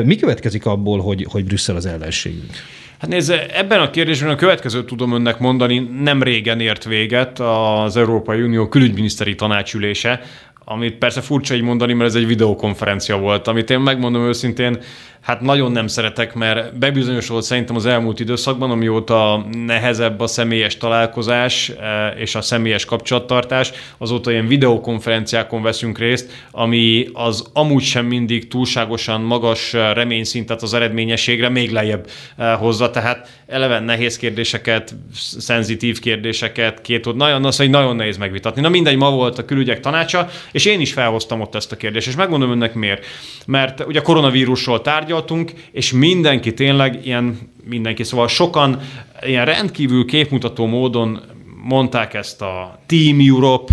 Mi 0.04 0.16
következik 0.16 0.66
abból, 0.66 1.00
hogy, 1.00 1.26
hogy 1.28 1.44
Brüsszel 1.44 1.76
az 1.76 1.86
ellenségünk? 2.26 2.52
Hát 2.98 3.10
nézze, 3.10 3.46
ebben 3.46 3.80
a 3.80 3.90
kérdésben 3.90 4.30
a 4.30 4.34
következőt 4.34 4.86
tudom 4.86 5.12
önnek 5.12 5.38
mondani, 5.38 5.78
nem 5.78 6.22
régen 6.22 6.60
ért 6.60 6.84
véget 6.84 7.38
az 7.38 7.96
Európai 7.96 8.42
Unió 8.42 8.68
külügyminiszteri 8.68 9.34
tanácsülése, 9.34 10.20
amit 10.68 10.94
persze 10.94 11.20
furcsa 11.20 11.54
így 11.54 11.62
mondani, 11.62 11.92
mert 11.92 12.08
ez 12.08 12.14
egy 12.16 12.26
videokonferencia 12.26 13.18
volt, 13.18 13.48
amit 13.48 13.70
én 13.70 13.78
megmondom 13.78 14.22
őszintén, 14.22 14.78
hát 15.26 15.40
nagyon 15.40 15.72
nem 15.72 15.86
szeretek, 15.86 16.34
mert 16.34 16.78
bebizonyosodott 16.78 17.42
szerintem 17.42 17.76
az 17.76 17.86
elmúlt 17.86 18.20
időszakban, 18.20 18.70
amióta 18.70 19.46
nehezebb 19.66 20.20
a 20.20 20.26
személyes 20.26 20.76
találkozás 20.76 21.68
e, 21.68 22.08
és 22.08 22.34
a 22.34 22.40
személyes 22.40 22.84
kapcsolattartás, 22.84 23.72
azóta 23.98 24.30
ilyen 24.30 24.46
videokonferenciákon 24.46 25.62
veszünk 25.62 25.98
részt, 25.98 26.32
ami 26.50 27.08
az 27.12 27.50
amúgy 27.52 27.82
sem 27.82 28.06
mindig 28.06 28.48
túlságosan 28.48 29.20
magas 29.20 29.72
reményszintet 29.72 30.62
az 30.62 30.74
eredményességre 30.74 31.48
még 31.48 31.70
lejjebb 31.70 32.06
e, 32.36 32.52
hozza, 32.52 32.90
tehát 32.90 33.28
eleve 33.46 33.80
nehéz 33.80 34.16
kérdéseket, 34.16 34.94
szenzitív 35.38 35.98
kérdéseket, 35.98 36.80
két 36.80 37.14
nagyon, 37.14 37.44
az, 37.44 37.56
hogy 37.56 37.70
nagyon 37.70 37.96
nehéz 37.96 38.16
megvitatni. 38.16 38.60
Na 38.60 38.68
mindegy, 38.68 38.96
ma 38.96 39.10
volt 39.10 39.38
a 39.38 39.44
külügyek 39.44 39.80
tanácsa, 39.80 40.28
és 40.56 40.64
én 40.64 40.80
is 40.80 40.92
felhoztam 40.92 41.40
ott 41.40 41.54
ezt 41.54 41.72
a 41.72 41.76
kérdést, 41.76 42.06
és 42.06 42.16
megmondom 42.16 42.50
önnek 42.50 42.74
miért. 42.74 43.06
Mert 43.46 43.86
ugye 43.86 44.00
koronavírusról 44.00 44.82
tárgyal, 44.82 45.16
tárgyaltunk, 45.16 45.52
és 45.72 45.92
mindenki 45.92 46.54
tényleg 46.54 47.06
ilyen, 47.06 47.38
mindenki, 47.64 48.04
szóval 48.04 48.28
sokan 48.28 48.80
ilyen 49.22 49.44
rendkívül 49.44 50.04
képmutató 50.04 50.66
módon 50.66 51.20
mondták 51.62 52.14
ezt 52.14 52.42
a 52.42 52.80
Team 52.86 53.20
Europe, 53.20 53.72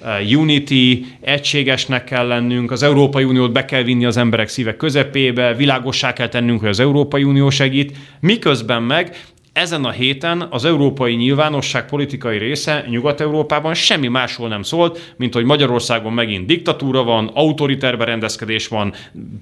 uh, 0.00 0.38
Unity, 0.38 1.04
egységesnek 1.20 2.04
kell 2.04 2.26
lennünk, 2.26 2.70
az 2.70 2.82
Európai 2.82 3.24
Uniót 3.24 3.52
be 3.52 3.64
kell 3.64 3.82
vinni 3.82 4.04
az 4.04 4.16
emberek 4.16 4.48
szíve 4.48 4.76
közepébe, 4.76 5.54
világossá 5.54 6.12
kell 6.12 6.28
tennünk, 6.28 6.60
hogy 6.60 6.68
az 6.68 6.80
Európai 6.80 7.24
Unió 7.24 7.50
segít, 7.50 7.96
miközben 8.20 8.82
meg 8.82 9.16
ezen 9.58 9.84
a 9.84 9.90
héten 9.90 10.46
az 10.50 10.64
európai 10.64 11.14
nyilvánosság 11.14 11.86
politikai 11.86 12.38
része 12.38 12.84
Nyugat-Európában 12.88 13.74
semmi 13.74 14.08
másról 14.08 14.48
nem 14.48 14.62
szólt, 14.62 15.14
mint 15.16 15.34
hogy 15.34 15.44
Magyarországon 15.44 16.12
megint 16.12 16.46
diktatúra 16.46 17.02
van, 17.02 17.30
autoriter 17.34 17.98
berendezkedés 17.98 18.68
van, 18.68 18.92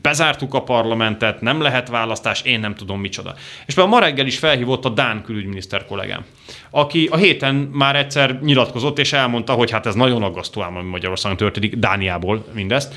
bezártuk 0.02 0.54
a 0.54 0.62
parlamentet, 0.62 1.40
nem 1.40 1.60
lehet 1.60 1.88
választás, 1.88 2.42
én 2.42 2.60
nem 2.60 2.74
tudom 2.74 3.00
micsoda. 3.00 3.34
És 3.66 3.74
például 3.74 3.96
ma 3.98 4.04
reggel 4.04 4.26
is 4.26 4.38
felhívott 4.38 4.84
a 4.84 4.88
Dán 4.88 5.22
külügyminiszter 5.22 5.86
kollégám, 5.86 6.24
aki 6.70 7.08
a 7.10 7.16
héten 7.16 7.54
már 7.54 7.96
egyszer 7.96 8.40
nyilatkozott, 8.42 8.98
és 8.98 9.12
elmondta, 9.12 9.52
hogy 9.52 9.70
hát 9.70 9.86
ez 9.86 9.94
nagyon 9.94 10.22
aggasztó 10.22 10.62
ám, 10.62 10.76
ami 10.76 10.88
Magyarországon 10.88 11.36
történik, 11.36 11.76
Dániából 11.76 12.44
mindezt 12.52 12.94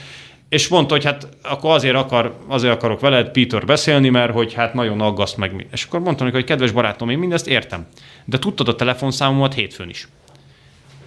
és 0.49 0.67
mondta, 0.67 0.93
hogy 0.93 1.05
hát 1.05 1.27
akkor 1.41 1.71
azért, 1.71 1.95
akar, 1.95 2.37
azért 2.47 2.73
akarok 2.73 2.99
veled, 2.99 3.29
Peter, 3.29 3.65
beszélni, 3.65 4.09
mert 4.09 4.33
hogy 4.33 4.53
hát 4.53 4.73
nagyon 4.73 5.01
aggaszt 5.01 5.37
meg. 5.37 5.67
És 5.71 5.83
akkor 5.83 5.99
mondtam 5.99 6.31
hogy 6.31 6.43
kedves 6.43 6.71
barátom, 6.71 7.09
én 7.09 7.17
mindezt 7.17 7.47
értem. 7.47 7.87
De 8.25 8.39
tudtad 8.39 8.67
a 8.67 8.75
telefonszámomat 8.75 9.53
hétfőn 9.53 9.89
is. 9.89 10.07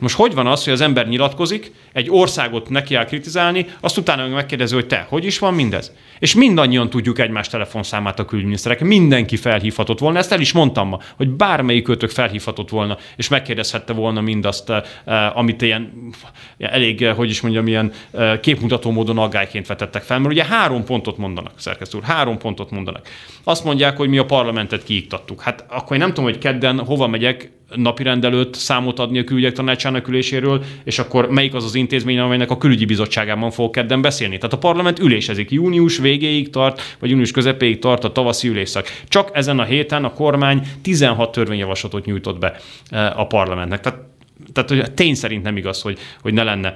Most 0.02 0.14
hogy 0.14 0.34
van 0.34 0.46
az, 0.46 0.64
hogy 0.64 0.72
az 0.72 0.80
ember 0.80 1.08
nyilatkozik, 1.08 1.72
egy 1.92 2.10
országot 2.10 2.68
neki 2.68 2.94
kell 2.94 3.04
kritizálni, 3.04 3.66
azt 3.80 3.98
utána 3.98 4.26
megkérdezi, 4.26 4.74
hogy 4.74 4.86
te, 4.86 5.06
hogy 5.08 5.24
is 5.24 5.38
van 5.38 5.54
mindez? 5.54 5.92
És 6.18 6.34
mindannyian 6.34 6.90
tudjuk 6.90 7.18
egymás 7.18 7.48
telefonszámát 7.48 8.18
a 8.18 8.24
külügyminiszterek. 8.24 8.80
Mindenki 8.80 9.36
felhívhatott 9.36 9.98
volna, 9.98 10.18
ezt 10.18 10.32
el 10.32 10.40
is 10.40 10.52
mondtam 10.52 10.88
ma, 10.88 10.98
hogy 11.16 11.28
bármelyik 11.28 11.82
kötök 11.82 12.10
felhívhatott 12.10 12.70
volna, 12.70 12.96
és 13.16 13.28
megkérdezhette 13.28 13.92
volna 13.92 14.20
mindazt, 14.20 14.70
eh, 14.70 15.36
amit 15.36 15.62
ilyen 15.62 16.12
elég, 16.58 17.02
eh, 17.02 17.16
hogy 17.16 17.30
is 17.30 17.40
mondjam, 17.40 17.66
ilyen 17.66 17.92
eh, 18.10 18.38
képmutató 18.38 18.90
módon 18.90 19.18
aggályként 19.18 19.66
vetettek 19.66 20.02
fel. 20.02 20.18
Mert 20.18 20.32
ugye 20.32 20.44
három 20.44 20.84
pontot 20.84 21.16
mondanak, 21.16 21.52
szerkesztő 21.56 21.98
úr, 21.98 22.04
három 22.04 22.38
pontot 22.38 22.70
mondanak. 22.70 23.08
Azt 23.44 23.64
mondják, 23.64 23.96
hogy 23.96 24.08
mi 24.08 24.18
a 24.18 24.24
parlamentet 24.24 24.84
kiiktattuk. 24.84 25.42
Hát 25.42 25.64
akkor 25.68 25.92
én 25.92 25.98
nem 25.98 26.08
tudom, 26.08 26.24
hogy 26.24 26.38
kedden 26.38 26.84
hova 26.84 27.06
megyek, 27.06 27.50
napirend 27.74 28.24
előtt 28.24 28.54
számot 28.54 28.98
adni 28.98 29.18
a 29.18 29.24
külügyek 29.24 29.52
tanácsának 29.52 30.08
üléséről, 30.08 30.64
és 30.84 30.98
akkor 30.98 31.30
melyik 31.30 31.54
az 31.54 31.64
az 31.64 31.74
intézmény, 31.74 32.18
amelynek 32.18 32.50
a 32.50 32.56
külügyi 32.56 32.84
bizottságában 32.84 33.50
fog 33.50 33.70
kedden 33.70 34.02
beszélni. 34.02 34.36
Tehát 34.36 34.52
a 34.52 34.58
parlament 34.58 34.98
ülésezik. 34.98 35.50
Június 35.50 35.98
végéig 35.98 36.50
tart, 36.50 36.96
vagy 36.98 37.10
június 37.10 37.30
közepéig 37.30 37.78
tart 37.78 38.04
a 38.04 38.12
tavaszi 38.12 38.48
ülésszak. 38.48 38.86
Csak 39.08 39.30
ezen 39.32 39.58
a 39.58 39.64
héten 39.64 40.04
a 40.04 40.12
kormány 40.12 40.66
16 40.82 41.32
törvényjavaslatot 41.32 42.04
nyújtott 42.04 42.38
be 42.38 42.56
eh, 42.90 43.18
a 43.18 43.26
parlamentnek. 43.26 43.80
Tehát 43.80 44.11
tehát 44.52 44.68
hogy 44.70 44.92
tény 44.94 45.14
szerint 45.14 45.42
nem 45.42 45.56
igaz, 45.56 45.82
hogy, 45.82 45.98
hogy 46.22 46.32
ne 46.32 46.42
lenne 46.42 46.72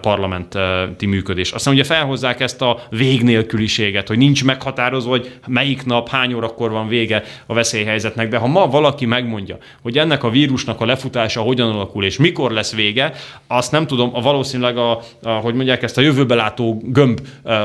parlamenti 0.00 1.06
működés. 1.06 1.52
Aztán 1.52 1.74
ugye 1.74 1.84
felhozzák 1.84 2.40
ezt 2.40 2.62
a 2.62 2.82
végnélküliséget, 2.90 4.08
hogy 4.08 4.18
nincs 4.18 4.44
meghatározva, 4.44 5.10
hogy 5.10 5.32
melyik 5.46 5.84
nap, 5.84 6.08
hány 6.08 6.34
órakor 6.34 6.70
van 6.70 6.88
vége 6.88 7.22
a 7.46 7.54
veszélyhelyzetnek, 7.54 8.28
de 8.28 8.36
ha 8.36 8.46
ma 8.46 8.66
valaki 8.66 9.06
megmondja, 9.06 9.58
hogy 9.82 9.98
ennek 9.98 10.22
a 10.24 10.30
vírusnak 10.30 10.80
a 10.80 10.86
lefutása 10.86 11.40
hogyan 11.40 11.70
alakul 11.70 12.04
és 12.04 12.16
mikor 12.16 12.50
lesz 12.50 12.74
vége, 12.74 13.12
azt 13.46 13.72
nem 13.72 13.86
tudom, 13.86 14.10
a 14.14 14.20
valószínűleg 14.20 14.76
a, 14.76 15.00
a 15.22 15.28
hogy 15.28 15.54
mondják 15.54 15.82
ezt, 15.82 15.98
a 15.98 16.00
jövőbe 16.00 16.34
látó 16.34 16.82
gömb 16.84 17.20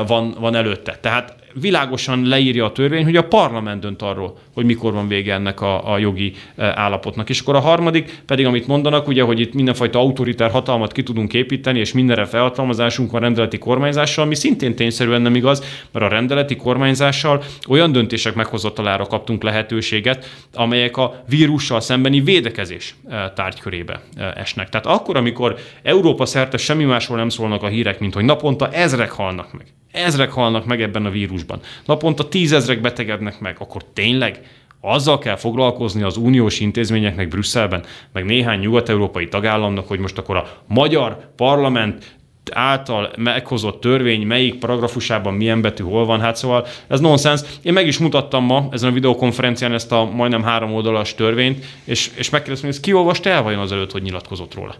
van, 0.06 0.34
van 0.40 0.54
előtte. 0.54 0.98
Tehát 1.00 1.39
világosan 1.54 2.26
leírja 2.26 2.64
a 2.64 2.72
törvény, 2.72 3.04
hogy 3.04 3.16
a 3.16 3.24
parlament 3.24 3.80
dönt 3.80 4.02
arról, 4.02 4.38
hogy 4.54 4.64
mikor 4.64 4.92
van 4.92 5.08
vége 5.08 5.34
ennek 5.34 5.60
a, 5.60 5.92
a 5.92 5.98
jogi 5.98 6.32
e, 6.56 6.72
állapotnak. 6.76 7.28
És 7.28 7.40
akkor 7.40 7.54
a 7.54 7.60
harmadik 7.60 8.22
pedig, 8.26 8.46
amit 8.46 8.66
mondanak, 8.66 9.08
ugye, 9.08 9.22
hogy 9.22 9.40
itt 9.40 9.54
mindenfajta 9.54 9.98
autoritár 9.98 10.50
hatalmat 10.50 10.92
ki 10.92 11.02
tudunk 11.02 11.34
építeni, 11.34 11.78
és 11.78 11.92
mindenre 11.92 12.24
felhatalmazásunk 12.24 13.10
van 13.10 13.20
rendeleti 13.20 13.58
kormányzással, 13.58 14.24
ami 14.24 14.34
szintén 14.34 14.74
tényszerűen 14.74 15.22
nem 15.22 15.34
igaz, 15.34 15.86
mert 15.92 16.04
a 16.04 16.08
rendeleti 16.08 16.56
kormányzással 16.56 17.42
olyan 17.68 17.92
döntések 17.92 18.34
meghozatalára 18.34 19.06
kaptunk 19.06 19.42
lehetőséget, 19.42 20.26
amelyek 20.54 20.96
a 20.96 21.22
vírussal 21.28 21.80
szembeni 21.80 22.20
védekezés 22.20 22.94
e, 23.08 23.32
tárgykörébe 23.34 24.00
e, 24.16 24.32
esnek. 24.36 24.68
Tehát 24.68 24.86
akkor, 24.86 25.16
amikor 25.16 25.56
Európa 25.82 26.26
szerte 26.26 26.56
semmi 26.56 26.84
másról 26.84 27.16
nem 27.16 27.28
szólnak 27.28 27.62
a 27.62 27.68
hírek, 27.68 28.00
mint 28.00 28.14
hogy 28.14 28.24
naponta 28.24 28.68
ezrek 28.68 29.10
halnak 29.10 29.52
meg 29.52 29.66
ezrek 29.90 30.30
halnak 30.30 30.66
meg 30.66 30.82
ebben 30.82 31.06
a 31.06 31.10
vírusban, 31.10 31.60
naponta 31.84 32.28
tízezrek 32.28 32.80
betegednek 32.80 33.40
meg, 33.40 33.56
akkor 33.58 33.84
tényleg 33.92 34.40
azzal 34.80 35.18
kell 35.18 35.36
foglalkozni 35.36 36.02
az 36.02 36.16
uniós 36.16 36.60
intézményeknek 36.60 37.28
Brüsszelben, 37.28 37.84
meg 38.12 38.24
néhány 38.24 38.58
nyugat-európai 38.58 39.28
tagállamnak, 39.28 39.88
hogy 39.88 39.98
most 39.98 40.18
akkor 40.18 40.36
a 40.36 40.62
magyar 40.66 41.32
parlament 41.36 42.18
által 42.52 43.12
meghozott 43.16 43.80
törvény 43.80 44.26
melyik 44.26 44.58
paragrafusában 44.58 45.34
milyen 45.34 45.60
betű 45.60 45.82
hol 45.82 46.04
van, 46.04 46.20
hát 46.20 46.36
szóval 46.36 46.66
ez 46.88 47.00
nonsens. 47.00 47.40
Én 47.62 47.72
meg 47.72 47.86
is 47.86 47.98
mutattam 47.98 48.44
ma 48.44 48.68
ezen 48.70 48.90
a 48.90 48.92
videokonferencián 48.92 49.72
ezt 49.72 49.92
a 49.92 50.04
majdnem 50.04 50.42
három 50.42 50.72
oldalas 50.72 51.14
törvényt, 51.14 51.64
és, 51.84 52.10
és 52.14 52.30
megkérdeztem, 52.30 52.68
hogy 52.68 52.78
ezt 52.78 52.86
kiolvasta 52.86 53.30
el 53.30 53.42
vajon 53.42 53.60
azelőtt, 53.60 53.92
hogy 53.92 54.02
nyilatkozott 54.02 54.54
róla? 54.54 54.74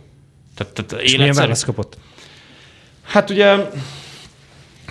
Tehát, 0.54 0.72
tehát 0.72 1.04
és 1.04 1.16
milyen 1.16 1.34
választ 1.34 1.64
kapott? 1.64 1.98
Hát 3.02 3.30
ugye 3.30 3.56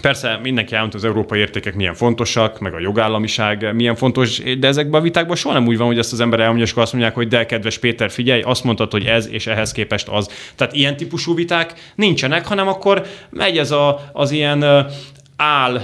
Persze 0.01 0.39
mindenki 0.43 0.73
elmondta, 0.73 0.97
az 0.97 1.03
európai 1.03 1.39
értékek 1.39 1.75
milyen 1.75 1.93
fontosak, 1.93 2.59
meg 2.59 2.73
a 2.73 2.79
jogállamiság 2.79 3.75
milyen 3.75 3.95
fontos, 3.95 4.41
de 4.59 4.67
ezekben 4.67 4.99
a 4.99 5.03
vitákban 5.03 5.35
soha 5.35 5.53
nem 5.53 5.67
úgy 5.67 5.77
van, 5.77 5.87
hogy 5.87 5.97
ezt 5.97 6.13
az 6.13 6.19
ember 6.19 6.39
elmondja, 6.39 6.65
és 6.65 6.73
azt 6.73 6.93
mondják, 6.93 7.15
hogy 7.15 7.27
de 7.27 7.45
kedves 7.45 7.77
Péter, 7.77 8.11
figyelj, 8.11 8.41
azt 8.41 8.63
mondtad, 8.63 8.91
hogy 8.91 9.05
ez 9.05 9.29
és 9.29 9.47
ehhez 9.47 9.71
képest 9.71 10.07
az. 10.07 10.29
Tehát 10.55 10.73
ilyen 10.73 10.97
típusú 10.97 11.35
viták 11.35 11.73
nincsenek, 11.95 12.45
hanem 12.47 12.67
akkor 12.67 13.05
megy 13.29 13.57
ez 13.57 13.71
a, 13.71 14.09
az 14.13 14.31
ilyen 14.31 14.87
áll 15.35 15.81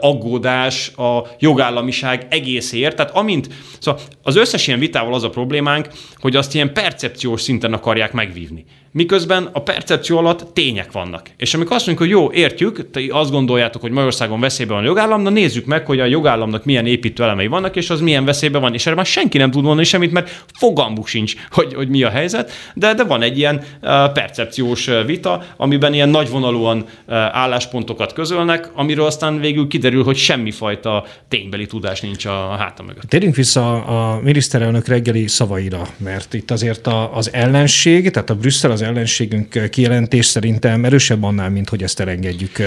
aggódás 0.00 0.92
a 0.96 1.26
jogállamiság 1.38 2.26
egészért. 2.30 2.96
Tehát 2.96 3.16
amint, 3.16 3.48
szóval 3.78 4.00
az 4.22 4.36
összes 4.36 4.66
ilyen 4.66 4.78
vitával 4.78 5.14
az 5.14 5.22
a 5.22 5.30
problémánk, 5.30 5.88
hogy 6.16 6.36
azt 6.36 6.54
ilyen 6.54 6.72
percepciós 6.72 7.40
szinten 7.40 7.72
akarják 7.72 8.12
megvívni 8.12 8.64
miközben 8.92 9.48
a 9.52 9.62
percepció 9.62 10.18
alatt 10.18 10.54
tények 10.54 10.92
vannak. 10.92 11.26
És 11.36 11.54
amikor 11.54 11.76
azt 11.76 11.86
mondjuk, 11.86 12.08
hogy 12.08 12.18
jó, 12.18 12.32
értjük, 12.32 12.90
te 12.90 13.00
azt 13.10 13.30
gondoljátok, 13.30 13.80
hogy 13.80 13.90
Magyarországon 13.90 14.40
veszélyben 14.40 14.76
van 14.76 14.84
a 14.84 14.88
jogállam, 14.88 15.22
na 15.22 15.30
nézzük 15.30 15.64
meg, 15.64 15.86
hogy 15.86 16.00
a 16.00 16.04
jogállamnak 16.04 16.64
milyen 16.64 16.86
építő 16.86 17.22
elemei 17.22 17.46
vannak, 17.46 17.76
és 17.76 17.90
az 17.90 18.00
milyen 18.00 18.24
veszélyben 18.24 18.60
van. 18.60 18.74
És 18.74 18.86
erre 18.86 18.94
már 18.94 19.06
senki 19.06 19.38
nem 19.38 19.50
tud 19.50 19.62
mondani 19.62 19.86
semmit, 19.86 20.12
mert 20.12 20.44
fogalmuk 20.58 21.06
sincs, 21.06 21.34
hogy, 21.50 21.74
hogy 21.74 21.88
mi 21.88 22.02
a 22.02 22.10
helyzet, 22.10 22.52
de, 22.74 22.94
de 22.94 23.04
van 23.04 23.22
egy 23.22 23.38
ilyen 23.38 23.56
uh, 23.56 24.12
percepciós 24.12 24.90
vita, 25.06 25.42
amiben 25.56 25.94
ilyen 25.94 26.08
nagyvonalúan 26.08 26.78
uh, 26.78 27.14
álláspontokat 27.14 28.12
közölnek, 28.12 28.70
amiről 28.74 29.06
aztán 29.06 29.40
végül 29.40 29.66
kiderül, 29.66 30.04
hogy 30.04 30.16
semmifajta 30.16 31.04
ténybeli 31.28 31.66
tudás 31.66 32.00
nincs 32.00 32.24
a, 32.24 32.52
a 32.52 32.56
háta 32.56 32.82
mögött. 32.82 33.02
Térjünk 33.02 33.34
vissza 33.34 33.84
a 33.84 34.20
miniszterelnök 34.20 34.86
reggeli 34.86 35.26
szavaira, 35.26 35.86
mert 35.96 36.34
itt 36.34 36.50
azért 36.50 36.88
az 37.12 37.32
ellenség, 37.32 38.10
tehát 38.10 38.30
a 38.30 38.34
Brüsszel 38.34 38.70
az 38.70 38.81
az 38.82 38.88
ellenségünk 38.88 39.70
kijelentés 39.70 40.26
szerintem 40.26 40.84
erősebb 40.84 41.22
annál, 41.22 41.50
mint 41.50 41.68
hogy 41.68 41.82
ezt 41.82 42.00
elengedjük, 42.00 42.58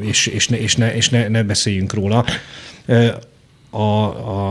és, 0.00 0.26
és, 0.26 0.48
ne, 0.48 0.60
és, 0.60 0.76
ne, 0.76 0.94
és 0.94 1.08
ne, 1.08 1.28
ne 1.28 1.42
beszéljünk 1.42 1.92
róla 1.92 2.24
a, 3.70 4.02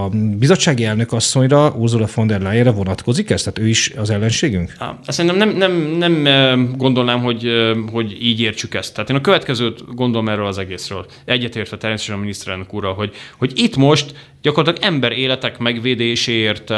a 0.04 0.10
bizottsági 0.38 0.86
elnök 0.86 1.12
asszonyra, 1.12 1.70
Ursula 1.70 2.08
von 2.16 2.28
der 2.28 2.42
Leyenre 2.42 2.72
vonatkozik 2.72 3.30
ez? 3.30 3.44
Tehát 3.44 3.60
ő 3.60 3.68
is 3.68 3.94
az 3.98 4.10
ellenségünk? 4.10 4.74
Szerintem 5.08 5.38
nem, 5.38 5.58
nem, 5.98 6.12
nem 6.22 6.74
gondolnám, 6.78 7.20
hogy, 7.20 7.48
hogy 7.92 8.18
így 8.22 8.40
értsük 8.40 8.74
ezt. 8.74 8.94
Tehát 8.94 9.10
én 9.10 9.16
a 9.16 9.22
következőt 9.22 9.96
gondolom 9.96 10.30
erről 10.30 10.46
az 10.46 10.58
egészről. 10.58 11.06
Egyetértve 11.26 11.78
természetesen 11.78 12.16
a 12.16 12.20
miniszterelnök 12.20 12.74
úrral, 12.74 12.94
hogy, 12.94 13.16
hogy 13.38 13.52
itt 13.56 13.76
most 13.76 14.14
gyakorlatilag 14.42 14.94
ember 14.94 15.12
életek 15.12 15.58
megvédéséért 15.58 16.70
uh, 16.70 16.78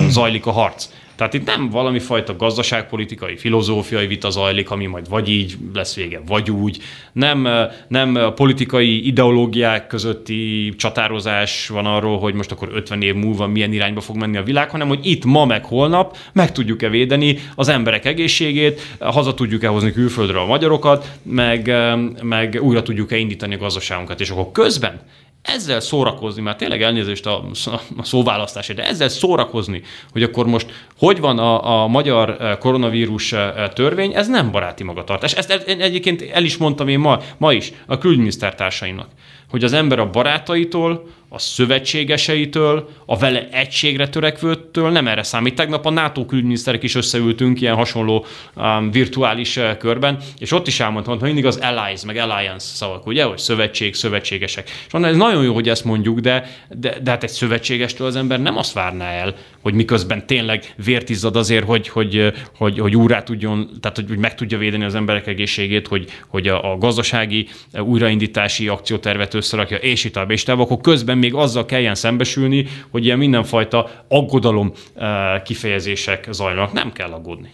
uh, 0.00 0.08
zajlik 0.08 0.46
a 0.46 0.50
harc. 0.50 0.88
Tehát 1.14 1.34
itt 1.34 1.46
nem 1.46 1.70
valami 1.70 1.98
fajta 1.98 2.36
gazdaságpolitikai, 2.36 3.36
filozófiai 3.36 4.06
vita 4.06 4.30
zajlik, 4.30 4.70
ami 4.70 4.86
majd 4.86 5.08
vagy 5.08 5.28
így 5.28 5.56
lesz 5.74 5.94
vége, 5.94 6.20
vagy 6.26 6.50
úgy. 6.50 6.78
Nem, 7.12 7.48
nem 7.88 8.18
politikai 8.34 9.06
ideológiák 9.06 9.86
közötti 9.86 10.72
csatározás 10.76 11.68
van 11.68 11.86
arról, 11.86 12.18
hogy 12.18 12.34
most 12.34 12.50
akkor 12.50 12.68
50 12.72 13.02
év 13.02 13.14
múlva 13.14 13.46
milyen 13.46 13.72
irányba 13.72 14.00
fog 14.00 14.16
menni 14.16 14.36
a 14.36 14.42
világ, 14.42 14.70
hanem 14.70 14.88
hogy 14.88 15.06
itt 15.06 15.24
ma 15.24 15.44
meg 15.44 15.64
holnap 15.64 16.16
meg 16.32 16.52
tudjuk-e 16.52 16.88
védeni 16.88 17.38
az 17.54 17.68
emberek 17.68 18.04
egészségét, 18.04 18.80
haza 19.00 19.34
tudjuk-e 19.34 19.68
hozni 19.68 19.92
külföldre 19.92 20.40
a 20.40 20.46
magyarokat, 20.46 21.10
meg, 21.22 21.72
meg 22.22 22.58
újra 22.60 22.82
tudjuk-e 22.82 23.16
indítani 23.16 23.54
a 23.54 23.58
gazdaságunkat. 23.58 24.20
És 24.20 24.30
akkor 24.30 24.52
közben 24.52 25.00
ezzel 25.42 25.80
szórakozni, 25.80 26.42
már 26.42 26.56
tényleg 26.56 26.82
elnézést 26.82 27.26
a, 27.26 27.44
a 27.96 28.04
szóválasztásért, 28.04 28.78
de 28.78 28.86
ezzel 28.86 29.08
szórakozni, 29.08 29.82
hogy 30.12 30.22
akkor 30.22 30.46
most 30.46 30.86
hogy 30.98 31.20
van 31.20 31.38
a, 31.38 31.82
a 31.82 31.86
magyar 31.86 32.36
eh, 32.40 32.56
koronavírus 32.56 33.32
eh, 33.32 33.68
törvény, 33.74 34.14
ez 34.14 34.28
nem 34.28 34.50
baráti 34.50 34.84
magatartás. 34.84 35.32
Ezt 35.32 35.50
egyébként 35.66 36.22
el 36.22 36.44
is 36.44 36.56
mondtam 36.56 36.88
én 36.88 36.98
ma, 36.98 37.18
ma 37.38 37.52
is 37.52 37.72
a 37.86 37.98
külügyminiszter 37.98 38.54
társaimnak, 38.54 39.08
hogy 39.50 39.64
az 39.64 39.72
ember 39.72 39.98
a 39.98 40.10
barátaitól, 40.10 41.06
a 41.34 41.38
szövetségeseitől, 41.38 42.88
a 43.06 43.18
vele 43.18 43.48
egységre 43.50 44.08
törekvőtől 44.08 44.90
nem 44.90 45.08
erre 45.08 45.22
számít. 45.22 45.54
Tegnap 45.54 45.86
a 45.86 45.90
NATO 45.90 46.26
külügyminiszterek 46.26 46.82
is 46.82 46.94
összeültünk 46.94 47.60
ilyen 47.60 47.74
hasonló 47.74 48.24
um, 48.56 48.90
virtuális 48.90 49.56
uh, 49.56 49.76
körben, 49.76 50.18
és 50.38 50.52
ott 50.52 50.66
is 50.66 50.80
elmondtam, 50.80 51.14
hogy 51.18 51.26
mindig 51.26 51.46
az 51.46 51.56
allies, 51.56 52.04
meg 52.04 52.16
alliance 52.16 52.66
szavak, 52.66 53.06
ugye, 53.06 53.24
hogy 53.24 53.38
szövetség, 53.38 53.94
szövetségesek. 53.94 54.70
És 54.86 54.92
mondom, 54.92 55.10
ez 55.10 55.16
nagyon 55.16 55.44
jó, 55.44 55.54
hogy 55.54 55.68
ezt 55.68 55.84
mondjuk, 55.84 56.20
de, 56.20 56.64
de, 56.68 56.98
de 57.02 57.10
hát 57.10 57.22
egy 57.22 57.30
szövetségestől 57.30 58.06
az 58.06 58.16
ember 58.16 58.40
nem 58.40 58.56
azt 58.56 58.72
várná 58.72 59.10
el, 59.10 59.34
hogy 59.60 59.74
miközben 59.74 60.26
tényleg 60.26 60.74
vért 60.84 61.08
izzad 61.08 61.36
azért, 61.36 61.64
hogy, 61.64 61.88
hogy, 61.88 62.32
hogy, 62.56 62.78
hogy 62.78 62.96
úrá 62.96 63.22
tudjon, 63.22 63.70
tehát 63.80 63.96
hogy, 63.96 64.08
hogy 64.08 64.18
meg 64.18 64.34
tudja 64.34 64.58
védeni 64.58 64.84
az 64.84 64.94
emberek 64.94 65.26
egészségét, 65.26 65.88
hogy, 65.88 66.10
hogy 66.28 66.48
a, 66.48 66.72
a 66.72 66.78
gazdasági 66.78 67.48
újraindítási 67.78 68.68
akciótervet 68.68 69.34
összerakja, 69.34 69.76
és 69.76 70.04
itt 70.04 70.18
és 70.28 70.44
akkor 70.44 70.80
közben 70.80 71.18
még 71.22 71.34
azzal 71.34 71.66
kelljen 71.66 71.94
szembesülni, 71.94 72.66
hogy 72.90 73.04
ilyen 73.04 73.18
mindenfajta 73.18 74.04
aggodalom 74.08 74.72
kifejezések 75.44 76.26
zajlanak. 76.30 76.72
Nem 76.72 76.92
kell 76.92 77.10
aggódni. 77.10 77.50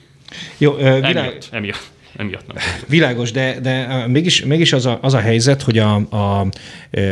Jó, 0.59 0.75
világ... 0.75 1.17
emiatt, 1.17 1.49
emiatt 1.51 1.97
emiatt 2.17 2.47
nem. 2.47 2.57
Világos, 2.87 3.31
de, 3.33 3.61
de 3.63 4.07
mégis, 4.07 4.45
mégis 4.45 4.73
az, 4.73 4.87
a, 4.87 4.99
az 5.03 5.15
a 5.15 5.19
helyzet, 5.19 5.63
hogy 5.63 5.79
a, 5.79 5.95
a, 5.95 6.47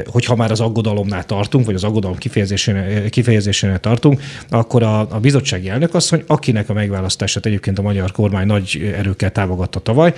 hogyha 0.06 0.36
már 0.36 0.50
az 0.50 0.60
aggodalomnál 0.60 1.24
tartunk, 1.24 1.66
vagy 1.66 1.74
az 1.74 1.84
aggodalom 1.84 2.16
kifejezésénél, 2.16 3.10
kifejezésénél 3.10 3.78
tartunk, 3.78 4.20
akkor 4.48 4.82
a, 4.82 5.00
a 5.00 5.20
bizottsági 5.20 5.68
elnök 5.68 5.94
asszony, 5.94 6.22
akinek 6.26 6.68
a 6.68 6.72
megválasztását 6.72 7.46
egyébként 7.46 7.78
a 7.78 7.82
magyar 7.82 8.12
kormány 8.12 8.46
nagy 8.46 8.92
erőkkel 8.96 9.32
támogatta 9.32 9.80
tavaly, 9.80 10.14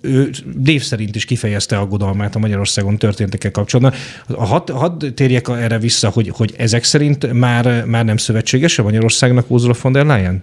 ő 0.00 0.30
név 0.64 0.82
szerint 0.82 1.16
is 1.16 1.24
kifejezte 1.24 1.78
aggodalmát 1.78 2.34
a 2.34 2.38
Magyarországon 2.38 2.98
történtekkel 2.98 3.50
kapcsolatban. 3.50 4.00
Hadd 4.46 4.72
had 4.72 5.12
térjek 5.14 5.48
erre 5.48 5.78
vissza, 5.78 6.08
hogy, 6.08 6.28
hogy 6.28 6.54
ezek 6.56 6.84
szerint 6.84 7.32
már, 7.32 7.84
már 7.84 8.04
nem 8.04 8.16
szövetséges 8.16 8.78
a 8.78 8.82
Magyarországnak 8.82 9.50
Ursula 9.50 9.74
von 9.82 9.92
der 9.92 10.06
Leyen? 10.06 10.42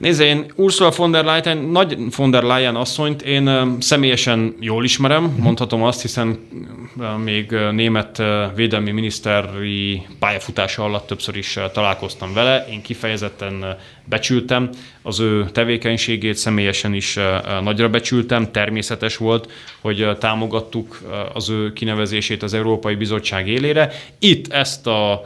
Nézd, 0.00 0.20
én 0.20 0.52
Ursula 0.54 0.90
von 0.96 1.10
der 1.10 1.24
Leyen, 1.24 1.58
nagy 1.58 1.96
von 2.16 2.30
der 2.30 2.42
Leyen 2.42 2.76
asszonyt 2.76 3.22
én 3.22 3.76
személyesen 3.80 4.54
jól 4.60 4.84
ismerem, 4.84 5.24
uh-huh. 5.24 5.42
mondhatom 5.42 5.82
azt, 5.82 6.02
hiszen 6.02 6.38
még 7.24 7.50
német 7.72 8.22
védelmi 8.54 8.90
miniszteri 8.90 10.06
pályafutása 10.18 10.84
alatt 10.84 11.06
többször 11.06 11.36
is 11.36 11.58
találkoztam 11.72 12.32
vele. 12.32 12.66
Én 12.70 12.82
kifejezetten 12.82 13.76
becsültem 14.04 14.70
az 15.02 15.20
ő 15.20 15.48
tevékenységét, 15.52 16.36
személyesen 16.36 16.94
is 16.94 17.18
nagyra 17.62 17.88
becsültem. 17.88 18.50
Természetes 18.50 19.16
volt, 19.16 19.52
hogy 19.80 20.08
támogattuk 20.18 21.00
az 21.32 21.48
ő 21.48 21.72
kinevezését 21.72 22.42
az 22.42 22.54
Európai 22.54 22.94
Bizottság 22.94 23.48
élére. 23.48 23.92
Itt 24.18 24.52
ezt 24.52 24.86
a 24.86 25.22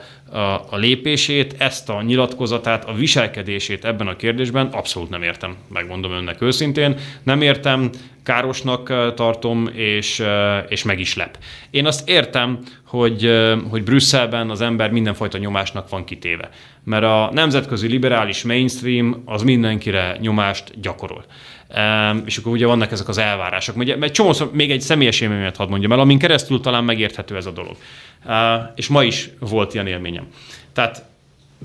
a, 0.70 0.76
lépését, 0.76 1.54
ezt 1.58 1.88
a 1.88 2.02
nyilatkozatát, 2.02 2.84
a 2.84 2.92
viselkedését 2.92 3.84
ebben 3.84 4.06
a 4.06 4.16
kérdésben 4.16 4.66
abszolút 4.66 5.10
nem 5.10 5.22
értem, 5.22 5.56
megmondom 5.68 6.12
önnek 6.12 6.42
őszintén. 6.42 6.96
Nem 7.22 7.42
értem, 7.42 7.90
károsnak 8.22 9.14
tartom, 9.14 9.68
és, 9.74 10.22
és 10.68 10.82
meg 10.82 11.00
is 11.00 11.16
lep. 11.16 11.38
Én 11.70 11.86
azt 11.86 12.08
értem, 12.08 12.58
hogy, 12.86 13.30
hogy 13.70 13.84
Brüsszelben 13.84 14.50
az 14.50 14.60
ember 14.60 14.90
mindenfajta 14.90 15.38
nyomásnak 15.38 15.88
van 15.88 16.04
kitéve. 16.04 16.48
Mert 16.84 17.04
a 17.04 17.30
nemzetközi 17.32 17.86
liberális 17.86 18.42
mainstream 18.42 19.22
az 19.24 19.42
mindenkire 19.42 20.16
nyomást 20.20 20.80
gyakorol. 20.80 21.24
És 22.24 22.36
akkor 22.36 22.52
ugye 22.52 22.66
vannak 22.66 22.92
ezek 22.92 23.08
az 23.08 23.18
elvárások. 23.18 23.76
Ugye, 23.76 23.96
egy 24.00 24.12
csomó, 24.12 24.32
még 24.52 24.70
egy 24.70 24.80
személyes 24.80 25.20
élményet 25.20 25.56
hadd 25.56 25.68
mondjam 25.68 25.92
el, 25.92 26.00
amin 26.00 26.18
keresztül 26.18 26.60
talán 26.60 26.84
megérthető 26.84 27.36
ez 27.36 27.46
a 27.46 27.50
dolog. 27.50 27.76
És 28.74 28.88
ma 28.88 29.02
is 29.02 29.30
volt 29.38 29.74
ilyen 29.74 29.86
élményem. 29.86 30.26
Tehát 30.72 31.04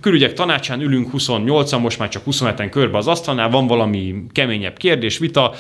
külügyek 0.02 0.34
tanácsán 0.34 0.82
ülünk 0.82 1.10
28-an, 1.14 1.82
most 1.82 2.00
már 2.00 2.10
csak 2.10 2.24
27-en 2.26 2.68
körbe 2.72 2.98
az 2.98 3.08
asztalnál, 3.08 3.50
van 3.50 3.68
valami 3.68 4.24
keményebb 4.32 4.78
kérdés, 4.78 5.18
vita, 5.18 5.54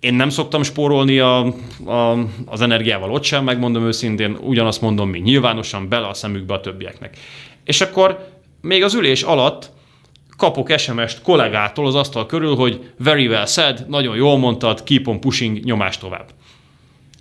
én 0.00 0.14
nem 0.14 0.28
szoktam 0.28 0.62
spórolni 0.62 1.18
a, 1.18 1.44
a, 1.86 2.18
az 2.46 2.60
energiával 2.60 3.10
ott 3.12 3.22
sem, 3.22 3.44
megmondom 3.44 3.86
őszintén, 3.86 4.36
ugyanazt 4.40 4.80
mondom, 4.80 5.10
mi 5.10 5.18
nyilvánosan 5.18 5.88
bele 5.88 6.06
a 6.06 6.14
szemükbe 6.14 6.54
a 6.54 6.60
többieknek. 6.60 7.18
És 7.64 7.80
akkor 7.80 8.28
még 8.60 8.82
az 8.82 8.94
ülés 8.94 9.22
alatt 9.22 9.70
kapok 10.36 10.78
SMS-t 10.78 11.22
kollégától 11.22 11.86
az 11.86 11.94
asztal 11.94 12.26
körül, 12.26 12.54
hogy 12.54 12.92
very 12.98 13.26
well 13.26 13.46
said, 13.46 13.84
nagyon 13.88 14.16
jól 14.16 14.38
mondtad, 14.38 14.82
keep 14.82 15.06
on 15.06 15.20
pushing, 15.20 15.64
nyomás 15.64 15.98
tovább 15.98 16.26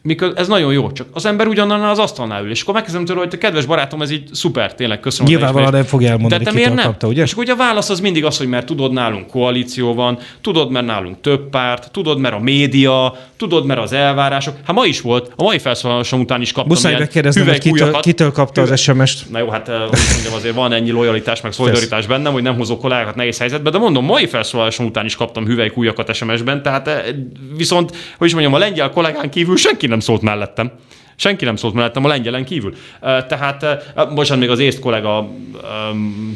mikor 0.05 0.33
ez 0.35 0.47
nagyon 0.47 0.73
jó, 0.73 0.91
csak 0.91 1.07
az 1.11 1.25
ember 1.25 1.47
ugyanannál 1.47 1.89
az 1.89 1.99
asztalnál 1.99 2.43
ül, 2.43 2.49
és 2.49 2.61
akkor 2.61 2.73
megkezdem 2.73 3.05
tőle, 3.05 3.19
hogy 3.19 3.29
te 3.29 3.37
kedves 3.37 3.65
barátom, 3.65 4.01
ez 4.01 4.11
így 4.11 4.29
szuper, 4.31 4.75
tényleg 4.75 4.99
köszönöm. 4.99 5.31
Nyilvánvalóan 5.31 5.71
nem 5.71 5.83
fogja 5.83 6.09
elmondani, 6.09 6.43
De 6.43 6.49
te 6.49 6.55
miért 6.55 6.73
nem? 6.73 6.85
Kapta, 6.85 7.07
ugye? 7.07 7.21
És 7.23 7.35
ugye 7.35 7.51
a 7.51 7.55
válasz 7.55 7.89
az 7.89 7.99
mindig 7.99 8.25
az, 8.25 8.37
hogy 8.37 8.47
mert 8.47 8.65
tudod, 8.65 8.93
nálunk 8.93 9.27
koalíció 9.27 9.93
van, 9.93 10.17
tudod, 10.41 10.71
mert 10.71 10.85
nálunk 10.85 11.21
több 11.21 11.49
párt, 11.49 11.91
tudod, 11.91 12.19
mert 12.19 12.35
a 12.35 12.39
média, 12.39 13.15
tudod, 13.37 13.65
mert 13.65 13.79
az 13.79 13.93
elvárások. 13.93 14.55
Hát 14.65 14.75
ma 14.75 14.85
is 14.85 15.01
volt, 15.01 15.31
a 15.35 15.43
mai 15.43 15.59
felszólalásom 15.59 16.19
után 16.19 16.41
is 16.41 16.51
kaptam 16.51 16.73
Muszáj 16.73 16.97
megkérdeznem, 16.97 17.47
hogy 17.47 17.59
kitől, 17.59 17.99
kitől 17.99 18.31
kapta 18.31 18.61
az 18.61 18.79
SMS-t. 18.79 19.29
Na 19.29 19.39
jó, 19.39 19.49
hát 19.49 19.67
mondjam, 19.67 20.33
azért 20.35 20.55
van 20.55 20.73
ennyi 20.73 20.91
lojalitás, 20.91 21.41
meg 21.41 21.51
szolidaritás 21.51 22.05
bennem, 22.05 22.33
hogy 22.33 22.43
nem 22.43 22.55
hozok 22.55 22.79
kollégákat 22.79 23.15
nehéz 23.15 23.37
helyzetbe, 23.37 23.69
de 23.69 23.77
mondom, 23.77 24.05
mai 24.05 24.27
felszólalásom 24.27 24.85
után 24.85 25.05
is 25.05 25.15
kaptam 25.15 25.45
hüvelykújakat 25.45 26.13
SMS-ben, 26.13 26.61
tehát 26.61 27.13
viszont, 27.57 27.91
hogy 28.17 28.27
is 28.27 28.33
mondjam, 28.33 28.53
a 28.53 28.57
lengyel 28.57 28.89
kollégán 28.89 29.29
kívül 29.29 29.57
senki 29.57 29.87
nem 29.87 29.94
szólt 29.99 30.21
mellettem. 30.21 30.71
Senki 31.15 31.45
nem 31.45 31.55
szólt 31.55 31.73
mellettem 31.73 32.05
a 32.05 32.07
lengyelen 32.07 32.45
kívül. 32.45 32.73
Tehát 32.99 33.83
most 34.09 34.35
még 34.35 34.49
az 34.49 34.59
észt 34.59 34.79
kollega 34.79 35.29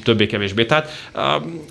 többé-kevésbé. 0.03 0.65
Tehát, 0.65 0.89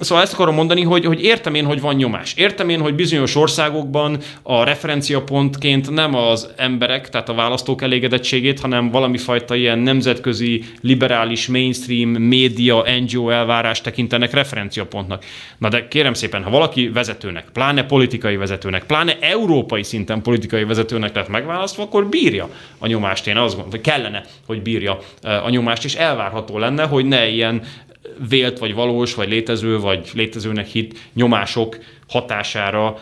szóval 0.01 0.25
ezt 0.25 0.33
akarom 0.33 0.55
mondani, 0.55 0.83
hogy, 0.83 1.05
hogy 1.05 1.23
értem 1.23 1.55
én, 1.55 1.64
hogy 1.64 1.81
van 1.81 1.94
nyomás. 1.94 2.35
Értem 2.37 2.68
én, 2.68 2.81
hogy 2.81 2.94
bizonyos 2.94 3.37
országokban 3.37 4.18
a 4.42 4.64
referenciapontként 4.64 5.90
nem 5.90 6.14
az 6.14 6.49
emberek, 6.57 7.09
tehát 7.09 7.29
a 7.29 7.35
választók 7.35 7.83
elégedettségét, 7.83 8.61
hanem 8.61 8.90
valami 8.90 9.18
fajta 9.18 9.55
ilyen 9.55 9.79
nemzetközi, 9.79 10.64
liberális, 10.81 11.47
mainstream, 11.47 12.09
média, 12.09 12.85
NGO 13.01 13.31
elvárás 13.31 13.81
tekintenek 13.81 14.33
referenciapontnak. 14.33 15.25
Na 15.59 15.68
de 15.68 15.88
kérem 15.88 16.14
szépen, 16.14 16.42
ha 16.42 16.51
valaki 16.51 16.88
vezetőnek, 16.88 17.44
pláne 17.53 17.85
politikai 17.85 18.37
vezetőnek, 18.37 18.85
pláne 18.85 19.18
európai 19.21 19.83
szinten 19.83 20.23
politikai 20.23 20.64
vezetőnek 20.64 21.14
lett 21.14 21.29
megválasztva, 21.29 21.83
akkor 21.83 22.07
bírja 22.07 22.49
a 22.79 22.87
nyomást. 22.98 23.26
Én 23.26 23.37
azt 23.37 23.54
gondolom, 23.54 23.70
hogy 23.70 23.80
kellene, 23.80 24.24
hogy 24.46 24.62
bírja 24.62 24.98
a 25.22 25.48
nyomást, 25.48 25.84
és 25.84 25.94
elvárható 25.94 26.58
lenne, 26.58 26.84
hogy 26.84 27.04
ne 27.04 27.28
ilyen 27.28 27.62
vélt, 28.28 28.58
vagy 28.58 28.74
valós, 28.74 29.14
vagy 29.14 29.28
létező, 29.28 29.78
vagy 29.78 30.11
létezőnek 30.14 30.66
hit 30.66 30.98
nyomások 31.14 31.78
hatására 32.09 32.97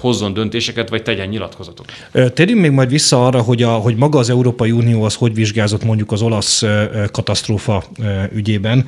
hozzon 0.00 0.32
döntéseket, 0.32 0.88
vagy 0.88 1.02
tegyen 1.02 1.28
nyilatkozatot. 1.28 1.92
Térjünk 2.34 2.60
még 2.60 2.70
majd 2.70 2.88
vissza 2.90 3.26
arra, 3.26 3.40
hogy, 3.40 3.62
a, 3.62 3.70
hogy 3.70 3.96
maga 3.96 4.18
az 4.18 4.30
Európai 4.30 4.70
Unió 4.70 5.02
az 5.02 5.14
hogy 5.14 5.34
vizsgázott 5.34 5.84
mondjuk 5.84 6.12
az 6.12 6.22
olasz 6.22 6.62
katasztrófa 7.10 7.84
ügyében, 8.32 8.86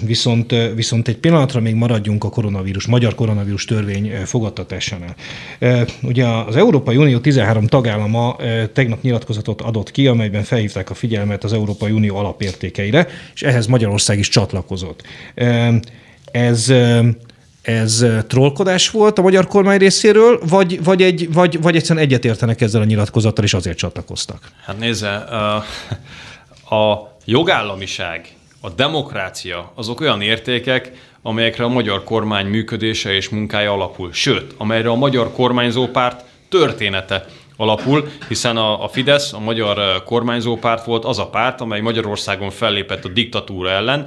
viszont, 0.00 0.54
viszont 0.74 1.08
egy 1.08 1.16
pillanatra 1.16 1.60
még 1.60 1.74
maradjunk 1.74 2.24
a 2.24 2.28
koronavírus, 2.28 2.86
magyar 2.86 3.14
koronavírus 3.14 3.64
törvény 3.64 4.12
fogadtatásánál. 4.24 5.14
Ugye 6.02 6.26
az 6.26 6.56
Európai 6.56 6.96
Unió 6.96 7.18
13 7.18 7.66
tagállama 7.66 8.36
tegnap 8.72 9.02
nyilatkozatot 9.02 9.60
adott 9.60 9.90
ki, 9.90 10.06
amelyben 10.06 10.42
felhívták 10.42 10.90
a 10.90 10.94
figyelmet 10.94 11.44
az 11.44 11.52
Európai 11.52 11.90
Unió 11.90 12.16
alapértékeire, 12.16 13.06
és 13.34 13.42
ehhez 13.42 13.66
Magyarország 13.66 14.18
is 14.18 14.28
csatlakozott. 14.28 15.02
Ez 16.32 16.72
ez 17.62 18.04
trollkodás 18.26 18.90
volt 18.90 19.18
a 19.18 19.22
magyar 19.22 19.46
kormány 19.46 19.78
részéről, 19.78 20.40
vagy, 20.48 20.84
vagy, 20.84 21.02
egy, 21.02 21.32
vagy, 21.32 21.62
vagy 21.62 21.76
egyszerűen 21.76 22.04
egyetértenek 22.04 22.60
ezzel 22.60 22.80
a 22.80 22.84
nyilatkozattal, 22.84 23.44
és 23.44 23.54
azért 23.54 23.78
csatlakoztak? 23.78 24.50
Hát 24.64 24.78
nézze, 24.78 25.14
a 26.70 27.12
jogállamiság, 27.24 28.28
a 28.60 28.70
demokrácia, 28.70 29.72
azok 29.74 30.00
olyan 30.00 30.20
értékek, 30.20 30.92
amelyekre 31.22 31.64
a 31.64 31.68
magyar 31.68 32.04
kormány 32.04 32.46
működése 32.46 33.14
és 33.14 33.28
munkája 33.28 33.72
alapul. 33.72 34.12
Sőt, 34.12 34.54
amelyre 34.56 34.88
a 34.88 34.94
magyar 34.94 35.32
kormányzó 35.32 35.86
párt 35.86 36.24
története 36.48 37.26
alapul, 37.56 38.08
hiszen 38.28 38.56
a, 38.56 38.84
a 38.84 38.88
Fidesz, 38.88 39.32
a 39.32 39.40
magyar 39.40 40.02
kormányzó 40.04 40.56
párt 40.56 40.84
volt 40.84 41.04
az 41.04 41.18
a 41.18 41.26
párt, 41.26 41.60
amely 41.60 41.80
Magyarországon 41.80 42.50
fellépett 42.50 43.04
a 43.04 43.08
diktatúra 43.08 43.70
ellen, 43.70 44.06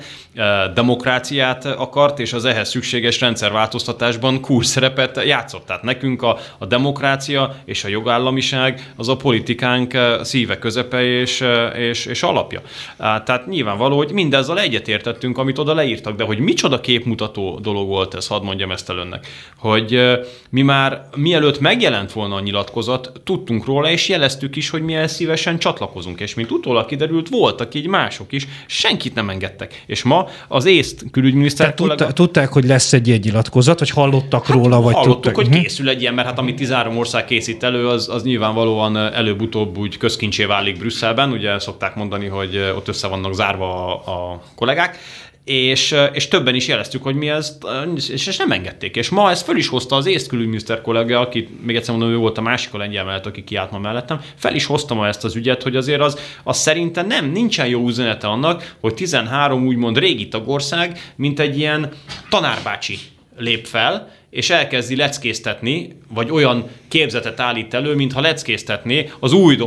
demokráciát 0.73 1.65
akart, 1.65 2.19
és 2.19 2.34
az 2.34 2.45
ehhez 2.45 2.69
szükséges 2.69 3.19
rendszerváltoztatásban 3.19 4.41
kulcs 4.41 4.65
szerepet 4.65 5.21
játszott. 5.25 5.65
Tehát 5.65 5.84
nekünk 5.84 6.21
a, 6.21 6.38
a 6.58 6.65
demokrácia 6.65 7.55
és 7.65 7.84
a 7.84 7.88
jogállamiság 7.88 8.93
az 8.95 9.10
a 9.10 9.15
politikánk 9.15 9.97
szíve, 10.21 10.60
közepe 10.60 11.03
és, 11.03 11.43
és, 11.75 12.05
és 12.05 12.23
alapja. 12.23 12.62
Tehát 12.97 13.47
nyilvánvaló, 13.47 13.97
hogy 13.97 14.12
mindezzel 14.12 14.60
egyetértettünk, 14.60 15.38
amit 15.38 15.58
oda 15.58 15.73
leírtak, 15.73 16.15
de 16.15 16.23
hogy 16.23 16.39
micsoda 16.39 16.79
képmutató 16.79 17.60
dolog 17.62 17.88
volt 17.88 18.13
ez, 18.13 18.27
hadd 18.27 18.43
mondjam 18.43 18.71
ezt 18.71 18.89
el 18.89 18.97
önnek, 18.97 19.27
hogy 19.58 20.01
mi 20.49 20.62
már 20.62 21.01
mielőtt 21.15 21.60
megjelent 21.60 22.12
volna 22.12 22.36
a 22.36 22.39
nyilatkozat, 22.39 23.12
tudtunk 23.36 23.65
róla, 23.65 23.89
és 23.89 24.10
jeleztük 24.10 24.56
is, 24.56 24.69
hogy 24.69 24.82
mi 24.82 24.93
el 24.93 25.08
szívesen 25.08 25.60
csatlakozunk, 25.60 26.19
és 26.19 26.34
mint 26.34 26.52
utólag 26.52 26.86
kiderült, 26.86 27.30
voltak 27.30 27.74
így 27.74 27.88
mások 27.88 28.32
is, 28.32 28.48
senkit 28.65 29.15
nem 29.15 29.30
engedtek. 29.30 29.84
És 29.86 30.04
ma 30.04 30.28
az 30.48 30.65
észt 30.65 31.06
külügyminiszter 31.12 31.74
kollega... 31.74 31.95
tudta, 31.95 32.13
tudták, 32.13 32.52
hogy 32.52 32.65
lesz 32.65 32.93
egy 32.93 33.08
ilyen 33.08 33.19
nyilatkozat, 33.24 33.80
vagy 33.80 33.89
hallottak 33.89 34.45
hát, 34.45 34.56
róla, 34.56 34.82
vagy 34.82 34.93
hallottuk, 34.93 35.13
tudták. 35.13 35.36
hogy 35.36 35.50
mhm. 35.50 35.60
készül 35.60 35.89
egy 35.89 36.02
ilyen, 36.02 36.13
mert 36.13 36.28
hát 36.28 36.39
amit 36.39 36.56
13 36.56 36.98
ország 36.98 37.26
készít 37.26 37.63
elő, 37.63 37.88
az, 37.88 38.10
az 38.10 38.24
nyilvánvalóan 38.24 38.98
előbb-utóbb 38.98 39.78
úgy 39.78 39.98
közkincsé 39.98 40.45
válik 40.45 40.78
Brüsszelben, 40.78 41.32
ugye 41.32 41.60
szokták 41.60 41.95
mondani, 41.95 42.26
hogy 42.26 42.71
ott 42.76 42.88
össze 42.88 43.08
vannak 43.08 43.34
zárva 43.34 43.98
a, 43.98 44.12
a 44.12 44.41
kollégák, 44.56 44.98
és, 45.45 45.95
és 46.13 46.27
többen 46.27 46.55
is 46.55 46.67
jeleztük, 46.67 47.03
hogy 47.03 47.15
mi 47.15 47.29
ezt, 47.29 47.65
és, 47.95 48.27
és 48.27 48.38
nem 48.38 48.51
engedték. 48.51 48.95
És 48.95 49.10
ma 49.10 49.29
ezt 49.29 49.45
föl 49.45 49.58
is 49.58 49.67
hozta 49.67 49.95
az 49.95 50.05
észt 50.05 50.27
külügyminiszter 50.27 50.81
kollega, 50.81 51.19
aki 51.19 51.47
még 51.62 51.75
egyszer 51.75 51.95
mondom, 51.95 52.13
ő 52.13 52.17
volt 52.17 52.38
a 52.38 52.41
másik 52.41 52.73
a 52.73 52.77
lengyel 52.77 53.05
mellett, 53.05 53.25
aki 53.25 53.43
kiállt 53.43 53.71
ma 53.71 53.79
mellettem, 53.79 54.21
fel 54.36 54.55
is 54.55 54.65
hozta 54.65 54.93
ma 54.93 55.08
ezt 55.08 55.23
az 55.23 55.36
ügyet, 55.36 55.63
hogy 55.63 55.75
azért 55.75 56.01
az, 56.01 56.19
az 56.43 56.58
szerintem 56.58 57.08
nem, 57.08 57.31
nincsen 57.31 57.67
jó 57.67 57.88
üzenete 57.88 58.27
annak, 58.27 58.75
hogy 58.79 58.93
13 58.93 59.65
úgymond 59.65 59.97
régi 59.97 60.27
tagország, 60.27 61.13
mint 61.15 61.39
egy 61.39 61.58
ilyen 61.58 61.91
tanárbácsi 62.29 62.97
lép 63.38 63.65
fel, 63.65 64.12
és 64.29 64.49
elkezdi 64.49 64.95
leckésztetni, 64.95 65.97
vagy 66.13 66.31
olyan 66.31 66.69
képzetet 66.88 67.39
állít 67.39 67.73
elő, 67.73 67.95
mintha 67.95 68.21
leckésztetné 68.21 69.10
az 69.19 69.34
új 69.34 69.58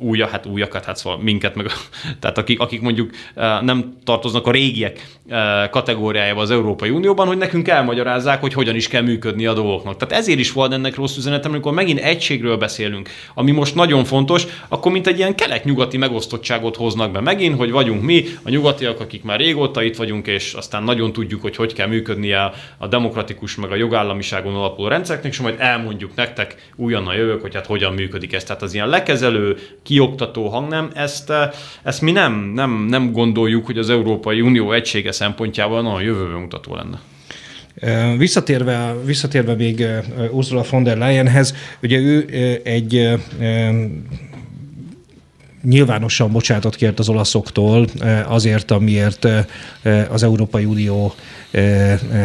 új, 0.00 0.18
hát 0.18 0.46
újakat, 0.46 0.84
hát 0.84 0.96
szóval 0.96 1.18
minket, 1.18 1.54
meg, 1.54 1.66
tehát 2.20 2.38
akik, 2.38 2.60
akik 2.60 2.80
mondjuk 2.80 3.10
eh, 3.34 3.60
nem 3.60 3.96
tartoznak 4.04 4.46
a 4.46 4.50
régiek 4.50 5.18
eh, 5.28 5.68
kategóriájába 5.70 6.40
az 6.40 6.50
Európai 6.50 6.90
Unióban, 6.90 7.26
hogy 7.26 7.38
nekünk 7.38 7.68
elmagyarázzák, 7.68 8.40
hogy 8.40 8.52
hogyan 8.52 8.74
is 8.74 8.88
kell 8.88 9.02
működni 9.02 9.46
a 9.46 9.52
dolgoknak. 9.52 9.96
Tehát 9.96 10.22
ezért 10.22 10.38
is 10.38 10.52
volt 10.52 10.72
ennek 10.72 10.96
rossz 10.96 11.16
üzenetem, 11.16 11.50
amikor 11.50 11.72
megint 11.72 12.00
egységről 12.00 12.56
beszélünk, 12.56 13.08
ami 13.34 13.50
most 13.50 13.74
nagyon 13.74 14.04
fontos, 14.04 14.46
akkor 14.68 14.92
mint 14.92 15.06
egy 15.06 15.18
ilyen 15.18 15.34
kelet-nyugati 15.34 15.96
megosztottságot 15.96 16.76
hoznak 16.76 17.12
be 17.12 17.20
megint, 17.20 17.56
hogy 17.56 17.70
vagyunk 17.70 18.02
mi, 18.02 18.24
a 18.42 18.50
nyugatiak, 18.50 19.00
akik 19.00 19.22
már 19.22 19.38
régóta 19.38 19.82
itt 19.82 19.96
vagyunk, 19.96 20.26
és 20.26 20.52
aztán 20.52 20.82
nagyon 20.82 21.12
tudjuk, 21.12 21.42
hogy 21.42 21.56
hogy 21.56 21.72
kell 21.72 21.86
működnie 21.86 22.52
a 22.78 22.86
demokratikus 22.86 23.56
meg 23.56 23.70
a 23.70 23.74
jogállamiságon 23.74 24.54
alapuló 24.54 24.88
rendszereknek, 24.88 25.32
és 25.32 25.40
majd 25.40 25.54
elmondjuk 25.58 26.14
nektek 26.14 26.70
újonnan 26.76 27.14
jövök, 27.14 27.40
hogy 27.40 27.54
hát 27.54 27.66
hogyan 27.66 27.92
működik 27.92 28.32
ez. 28.32 28.44
Tehát 28.44 28.62
az 28.62 28.74
ilyen 28.74 28.88
lekezelő, 28.88 29.58
kioktató 29.88 30.48
hangnem, 30.48 30.90
ezt, 30.94 31.30
eh, 31.30 31.50
ezt 31.82 32.00
mi 32.00 32.10
nem, 32.10 32.52
nem, 32.54 32.86
nem 32.88 33.12
gondoljuk, 33.12 33.66
hogy 33.66 33.78
az 33.78 33.90
Európai 33.90 34.40
Unió 34.40 34.72
egysége 34.72 35.12
szempontjából 35.12 35.82
nagyon 35.82 36.02
jövőbe 36.02 36.38
mutató 36.38 36.74
lenne. 36.74 37.00
Eh, 37.74 38.16
visszatérve, 38.18 38.94
visszatérve 39.04 39.54
még 39.54 39.80
eh, 39.80 40.04
Ursula 40.30 40.64
von 40.70 40.82
der 40.82 40.96
Leyenhez, 40.96 41.54
ugye 41.82 41.98
ő 41.98 42.26
egy 42.64 43.08
nyilvánosan 45.62 46.32
bocsátot 46.32 46.76
kért 46.76 46.98
az 46.98 47.08
olaszoktól 47.08 47.86
azért, 48.26 48.70
amiért 48.70 49.28
az 50.10 50.22
Európai 50.22 50.64
Unió 50.64 51.14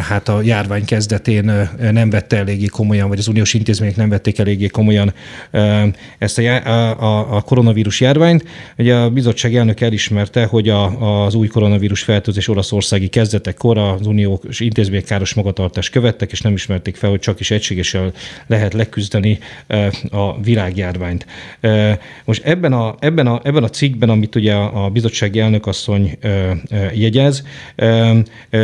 hát 0.02 0.30
a 0.30 0.42
járvány 0.42 0.86
kezdetén 0.86 1.70
nem 1.92 2.10
vette 2.10 2.38
eléggé 2.38 2.66
komolyan, 2.66 3.10
vagy 3.10 3.20
az 3.20 3.28
uniós 3.28 3.54
intézmények 3.54 3.96
nem 3.96 4.10
vették 4.10 4.40
eléggé 4.40 4.68
komolyan 4.68 5.14
ezt 6.18 6.38
a, 6.38 7.02
a, 7.04 7.36
a 7.36 7.42
koronavírus 7.42 8.02
járványt. 8.02 8.44
Ugye 8.78 8.96
a 8.96 9.10
bizottság 9.10 9.56
elnök 9.56 9.82
elismerte, 9.82 10.46
hogy 10.46 10.70
a, 10.70 11.26
az 11.26 11.36
új 11.36 11.48
koronavírus 11.48 12.04
fertőzés 12.04 12.48
olaszországi 12.48 13.08
kezdetekkor 13.08 13.78
az 13.78 14.08
uniós 14.08 14.60
intézmények 14.60 15.06
káros 15.06 15.34
magatartást 15.34 15.92
követtek, 15.92 16.32
és 16.32 16.42
nem 16.42 16.54
ismerték 16.54 16.96
fel, 16.96 17.10
hogy 17.10 17.20
csak 17.20 17.40
is 17.40 17.52
egységesen 17.52 18.14
lehet 18.48 18.74
leküzdeni 18.74 19.40
a 20.12 20.42
világjárványt. 20.42 21.26
Most 22.26 22.44
ebben 22.44 22.74
a, 22.74 22.96
ebben 23.00 23.23
a, 23.28 23.42
ebben 23.44 23.64
a 23.64 23.70
cikkben, 23.70 24.10
amit 24.10 24.36
ugye 24.36 24.54
a 24.54 24.90
bizottsági 24.90 25.40
elnökasszony 25.40 26.18
jegyez, 26.94 27.44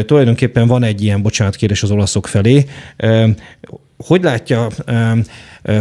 tulajdonképpen 0.06 0.28
tulajdonképpen 0.30 0.68
van 0.68 0.84
egy 0.84 1.04
ilyen 1.04 1.22
bocsánatkérés 1.22 1.84
az 1.84 1.92
olaszok 1.92 2.28
felé. 2.28 2.66
Hogy 3.98 4.24
látja, 4.24 4.68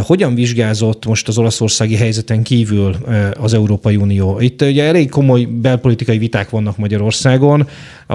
hogyan 0.01 0.35
vizsgázott 0.35 1.05
most 1.05 1.27
az 1.27 1.37
olaszországi 1.37 1.95
helyzeten 1.95 2.43
kívül 2.43 2.95
az 3.39 3.53
Európai 3.53 3.95
Unió? 3.95 4.39
Itt 4.39 4.61
ugye 4.61 4.83
elég 4.83 5.09
komoly 5.09 5.41
belpolitikai 5.41 6.17
viták 6.17 6.49
vannak 6.49 6.77
Magyarországon. 6.77 7.67
A, 8.07 8.13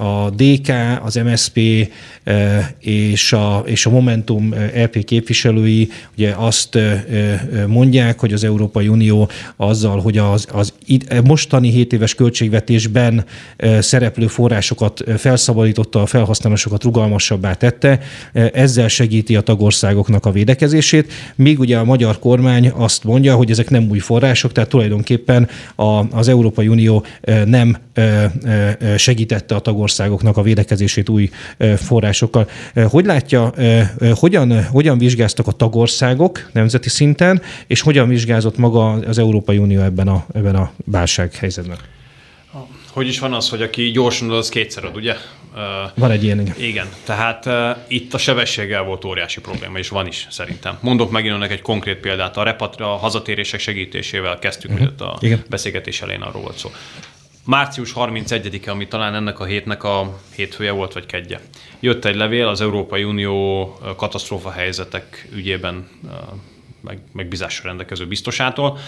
a 0.00 0.32
DK, 0.36 0.72
az 1.02 1.14
MSP 1.14 1.60
és 2.80 3.32
a, 3.32 3.62
és 3.66 3.86
a 3.86 3.90
Momentum 3.90 4.54
EP 4.74 5.04
képviselői 5.04 5.88
ugye 6.16 6.34
azt 6.36 6.78
mondják, 7.66 8.20
hogy 8.20 8.32
az 8.32 8.44
Európai 8.44 8.88
Unió 8.88 9.28
azzal, 9.56 10.00
hogy 10.00 10.18
az, 10.18 10.46
az 10.52 10.72
mostani 11.24 11.70
7 11.70 11.92
éves 11.92 12.14
költségvetésben 12.14 13.24
szereplő 13.78 14.26
forrásokat 14.26 15.04
felszabadította, 15.16 16.02
a 16.02 16.06
felhasználásokat 16.06 16.84
rugalmasabbá 16.84 17.54
tette, 17.54 18.00
ezzel 18.52 18.88
segíti 18.88 19.36
a 19.36 19.40
tagországoknak 19.40 20.26
a 20.26 20.30
védekezését, 20.30 21.05
részét, 21.06 21.34
míg 21.36 21.58
ugye 21.58 21.78
a 21.78 21.84
magyar 21.84 22.18
kormány 22.18 22.68
azt 22.68 23.04
mondja, 23.04 23.34
hogy 23.34 23.50
ezek 23.50 23.70
nem 23.70 23.88
új 23.90 23.98
források, 23.98 24.52
tehát 24.52 24.70
tulajdonképpen 24.70 25.48
a, 25.74 26.16
az 26.16 26.28
Európai 26.28 26.68
Unió 26.68 27.04
nem 27.44 27.76
segítette 28.96 29.54
a 29.54 29.60
tagországoknak 29.60 30.36
a 30.36 30.42
védekezését 30.42 31.08
új 31.08 31.30
forrásokkal. 31.76 32.48
Hogy 32.88 33.04
látja, 33.04 33.52
hogyan, 34.14 34.64
hogyan 34.64 34.98
vizsgáztak 34.98 35.46
a 35.46 35.52
tagországok 35.52 36.50
nemzeti 36.52 36.88
szinten, 36.88 37.42
és 37.66 37.80
hogyan 37.80 38.08
vizsgázott 38.08 38.58
maga 38.58 38.90
az 38.90 39.18
Európai 39.18 39.58
Unió 39.58 39.80
ebben 39.80 40.08
a, 40.08 40.26
ebben 40.34 40.54
a 40.54 40.70
válsághelyzetben? 40.84 41.78
Hogy 42.92 43.08
is 43.08 43.18
van 43.18 43.32
az, 43.32 43.48
hogy 43.48 43.62
aki 43.62 43.90
gyorsan 43.90 44.30
ad, 44.30 44.36
az 44.36 44.48
kétszer 44.48 44.84
ad, 44.84 44.96
ugye? 44.96 45.14
Van 45.94 46.10
egy 46.10 46.24
ilyen, 46.24 46.40
igen. 46.40 46.54
Igen, 46.58 46.86
tehát 47.04 47.48
itt 47.88 48.14
a 48.14 48.18
sebességgel 48.18 48.82
volt 48.82 49.04
óriási 49.04 49.40
probléma, 49.40 49.78
és 49.78 49.88
van 49.88 50.06
is 50.06 50.26
szerintem. 50.30 50.78
Mondok 50.80 51.10
megint 51.10 51.34
önnek 51.34 51.50
egy 51.50 51.62
konkrét 51.62 51.96
példát. 51.96 52.36
A, 52.36 52.42
repatra, 52.42 52.92
a 52.92 52.96
hazatérések 52.96 53.60
segítésével 53.60 54.38
kezdtük, 54.38 54.70
uh-huh. 54.70 54.88
hogy 54.98 55.06
a 55.06 55.16
igen. 55.20 55.44
beszélgetés 55.48 56.02
elején 56.02 56.22
arról 56.22 56.42
volt 56.42 56.58
szó. 56.58 56.70
Március 57.44 57.92
31-e, 57.96 58.70
ami 58.70 58.88
talán 58.88 59.14
ennek 59.14 59.40
a 59.40 59.44
hétnek 59.44 59.84
a 59.84 60.18
hétfője 60.34 60.70
volt, 60.70 60.92
vagy 60.92 61.06
kedje. 61.06 61.40
Jött 61.80 62.04
egy 62.04 62.16
levél 62.16 62.46
az 62.46 62.60
Európai 62.60 63.04
Unió 63.04 63.64
katasztrófa 63.96 64.50
helyzetek 64.50 65.28
ügyében 65.34 65.88
meg, 66.80 66.98
megbízásra 67.12 67.68
rendelkező 67.68 68.06
biztosától, 68.06 68.78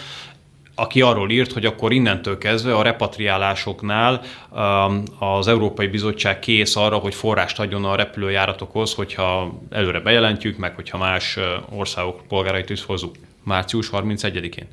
aki 0.79 1.01
arról 1.01 1.31
írt, 1.31 1.53
hogy 1.53 1.67
akkor 1.67 1.93
innentől 1.93 2.39
kezdve 2.39 2.75
a 2.75 2.83
repatriálásoknál 2.83 4.21
um, 4.51 5.03
az 5.19 5.49
Európai 5.49 5.87
Bizottság 5.87 6.39
kész 6.39 6.77
arra, 6.77 6.97
hogy 6.97 7.15
forrást 7.15 7.61
adjon 7.61 7.85
a 7.85 7.95
repülőjáratokhoz, 7.95 8.95
hogyha 8.95 9.59
előre 9.71 10.01
bejelentjük, 10.01 10.59
meg 10.59 10.75
hogyha 10.75 10.99
más 10.99 11.39
országok 11.77 12.23
polgárait 12.29 12.71
is 12.71 12.85
hozzuk. 12.85 13.15
Március 13.43 13.91
31-én. 13.93 14.69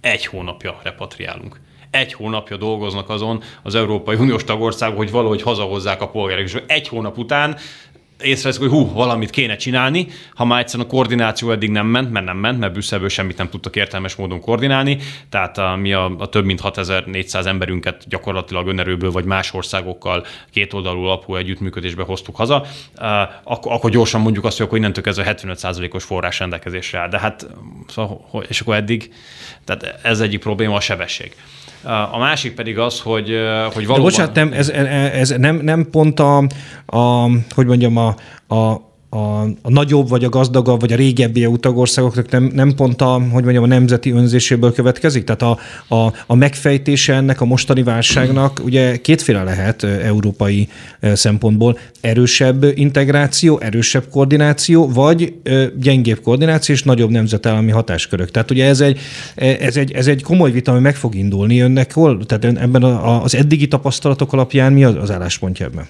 Egy 0.00 0.26
hónapja 0.26 0.80
repatriálunk 0.82 1.60
egy 1.90 2.12
hónapja 2.12 2.56
dolgoznak 2.56 3.08
azon 3.08 3.42
az 3.62 3.74
Európai 3.74 4.16
Uniós 4.16 4.44
tagországok, 4.44 4.96
hogy 4.96 5.10
valahogy 5.10 5.42
hazahozzák 5.42 6.02
a 6.02 6.08
polgárok. 6.08 6.44
És 6.44 6.56
egy 6.66 6.88
hónap 6.88 7.18
után 7.18 7.56
észreveszünk, 8.22 8.70
hogy 8.70 8.78
hú, 8.78 8.92
valamit 8.92 9.30
kéne 9.30 9.56
csinálni, 9.56 10.06
ha 10.34 10.44
már 10.44 10.60
egyszerűen 10.60 10.88
a 10.88 10.90
koordináció 10.90 11.50
eddig 11.50 11.70
nem 11.70 11.86
ment, 11.86 12.10
mert 12.10 12.26
nem 12.26 12.36
ment, 12.36 12.58
mert 12.58 12.72
Brüsszelből 12.72 13.08
semmit 13.08 13.36
nem 13.36 13.48
tudtak 13.48 13.76
értelmes 13.76 14.14
módon 14.14 14.40
koordinálni, 14.40 14.98
tehát 15.28 15.58
a, 15.58 15.76
mi 15.76 15.92
a, 15.92 16.14
a 16.18 16.28
több 16.28 16.44
mint 16.44 16.60
6400 16.60 17.46
emberünket 17.46 18.04
gyakorlatilag 18.08 18.66
önerőből 18.66 19.10
vagy 19.10 19.24
más 19.24 19.54
országokkal 19.54 20.26
két 20.50 20.72
oldalú 20.72 21.02
alapú 21.02 21.34
együttműködésbe 21.34 22.02
hoztuk 22.02 22.36
haza, 22.36 22.66
akkor, 23.42 23.72
akkor 23.72 23.90
gyorsan 23.90 24.20
mondjuk 24.20 24.44
azt, 24.44 24.56
hogy 24.56 24.66
akkor 24.66 24.78
innentől 24.78 25.02
kezdve 25.04 25.34
75%-os 25.36 26.04
forrás 26.04 26.38
rendelkezésre 26.38 26.98
áll. 26.98 27.08
De 27.08 27.18
hát, 27.18 27.46
szóval, 27.88 28.44
és 28.48 28.60
akkor 28.60 28.74
eddig, 28.74 29.12
tehát 29.64 29.98
ez 30.02 30.20
egyik 30.20 30.40
probléma 30.40 30.74
a 30.74 30.80
sebesség. 30.80 31.34
A 32.12 32.18
másik 32.18 32.54
pedig 32.54 32.78
az, 32.78 33.00
hogy, 33.00 33.26
hogy 33.74 33.86
valóban... 33.86 34.12
De 34.12 34.16
bocsánat, 34.16 34.34
nem, 34.34 34.52
ez, 34.52 34.68
ez 35.12 35.34
nem, 35.38 35.56
nem 35.56 35.90
pont 35.90 36.20
a, 36.20 36.36
a, 36.86 37.30
hogy 37.54 37.66
mondjam, 37.66 37.96
a, 37.96 38.14
a 38.54 38.87
a, 39.10 39.42
a 39.42 39.70
nagyobb, 39.70 40.08
vagy 40.08 40.24
a 40.24 40.28
gazdagabb, 40.28 40.80
vagy 40.80 40.92
a 40.92 40.96
régebbi 40.96 41.44
EU 41.44 41.56
nem, 42.30 42.50
nem 42.54 42.74
pont 42.74 43.02
a, 43.02 43.12
hogy 43.12 43.42
mondjam, 43.42 43.62
a 43.62 43.66
nemzeti 43.66 44.10
önzéséből 44.10 44.72
következik? 44.72 45.24
Tehát 45.24 45.42
a, 45.42 45.58
a, 45.94 46.12
a 46.26 46.34
megfejtése 46.34 47.14
ennek 47.14 47.40
a 47.40 47.44
mostani 47.44 47.82
válságnak 47.82 48.60
ugye 48.64 48.96
kétféle 48.96 49.42
lehet 49.42 49.82
európai 49.82 50.68
szempontból. 51.00 51.78
Erősebb 52.00 52.64
integráció, 52.74 53.58
erősebb 53.58 54.04
koordináció, 54.10 54.88
vagy 54.88 55.34
gyengébb 55.80 56.20
koordináció 56.20 56.74
és 56.74 56.82
nagyobb 56.82 57.10
nemzetállami 57.10 57.70
hatáskörök. 57.70 58.30
Tehát 58.30 58.50
ugye 58.50 58.64
ez 58.64 58.80
egy, 58.80 58.98
ez 59.34 59.76
egy, 59.76 59.92
ez 59.92 60.06
egy 60.06 60.22
komoly 60.22 60.50
vita, 60.50 60.72
ami 60.72 60.80
meg 60.80 60.96
fog 60.96 61.14
indulni 61.14 61.60
önnek. 61.60 61.92
Hol, 61.92 62.26
tehát 62.26 62.44
ebben 62.44 62.82
az 62.82 63.34
eddigi 63.34 63.68
tapasztalatok 63.68 64.32
alapján 64.32 64.72
mi 64.72 64.84
az, 64.84 64.94
az 64.94 65.10
álláspontja 65.10 65.66
ebben? 65.66 65.86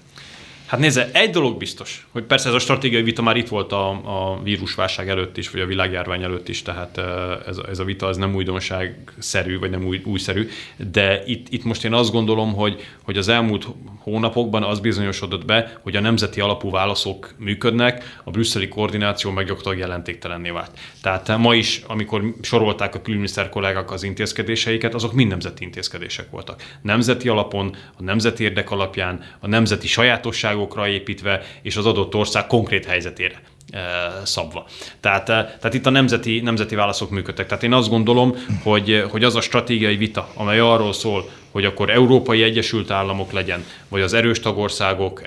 Hát 0.68 0.80
nézze, 0.80 1.10
egy 1.12 1.30
dolog 1.30 1.56
biztos, 1.56 2.06
hogy 2.12 2.22
persze 2.24 2.48
ez 2.48 2.54
a 2.54 2.58
stratégiai 2.58 3.02
vita 3.02 3.22
már 3.22 3.36
itt 3.36 3.48
volt 3.48 3.72
a, 3.72 3.88
a 3.88 4.40
vírusválság 4.42 5.08
előtt 5.08 5.36
is, 5.36 5.50
vagy 5.50 5.60
a 5.60 5.66
világjárvány 5.66 6.22
előtt 6.22 6.48
is, 6.48 6.62
tehát 6.62 6.98
ez, 7.46 7.58
ez 7.68 7.78
a 7.78 7.84
vita 7.84 8.06
az 8.06 8.16
nem 8.16 8.34
újdonságszerű, 8.34 9.58
vagy 9.58 9.70
nem 9.70 9.84
új, 9.86 10.00
újszerű, 10.04 10.48
de 10.92 11.22
itt, 11.26 11.46
itt 11.50 11.64
most 11.64 11.84
én 11.84 11.92
azt 11.92 12.12
gondolom, 12.12 12.54
hogy, 12.54 12.86
hogy 13.02 13.16
az 13.16 13.28
elmúlt 13.28 13.66
hónapokban 13.98 14.62
az 14.62 14.80
bizonyosodott 14.80 15.44
be, 15.44 15.78
hogy 15.82 15.96
a 15.96 16.00
nemzeti 16.00 16.40
alapú 16.40 16.70
válaszok 16.70 17.34
működnek, 17.38 18.20
a 18.24 18.30
brüsszeli 18.30 18.68
koordináció 18.68 19.30
meg 19.30 19.46
gyakorlatilag 19.46 19.88
jelentéktelenné 19.88 20.50
vált. 20.50 20.70
Tehát 21.02 21.38
ma 21.38 21.54
is, 21.54 21.82
amikor 21.86 22.34
sorolták 22.42 22.94
a 22.94 23.00
külügyminiszter 23.00 23.48
kollégák 23.48 23.90
az 23.90 24.02
intézkedéseiket, 24.02 24.94
azok 24.94 25.12
mind 25.12 25.30
nemzeti 25.30 25.64
intézkedések 25.64 26.30
voltak. 26.30 26.62
Nemzeti 26.82 27.28
alapon, 27.28 27.76
a 27.98 28.02
nemzeti 28.02 28.42
érdek 28.42 28.70
alapján, 28.70 29.24
a 29.40 29.46
nemzeti 29.46 29.86
sajátosság 29.86 30.56
országokra 30.58 30.88
építve, 30.88 31.42
és 31.62 31.76
az 31.76 31.86
adott 31.86 32.14
ország 32.14 32.46
konkrét 32.46 32.84
helyzetére 32.84 33.42
eh, 33.70 33.80
szabva. 34.24 34.66
Tehát, 35.00 35.28
eh, 35.28 35.36
tehát 35.36 35.74
itt 35.74 35.86
a 35.86 35.90
nemzeti, 35.90 36.40
nemzeti 36.40 36.74
válaszok 36.74 37.10
működtek. 37.10 37.46
Tehát 37.46 37.62
én 37.62 37.72
azt 37.72 37.88
gondolom, 37.88 38.34
hogy, 38.62 39.04
hogy 39.10 39.24
az 39.24 39.36
a 39.36 39.40
stratégiai 39.40 39.96
vita, 39.96 40.28
amely 40.34 40.58
arról 40.58 40.92
szól, 40.92 41.28
hogy 41.50 41.64
akkor 41.64 41.90
Európai 41.90 42.42
Egyesült 42.42 42.90
Államok 42.90 43.32
legyen, 43.32 43.64
vagy 43.88 44.00
az 44.00 44.12
erős 44.12 44.40
tagországok 44.40 45.22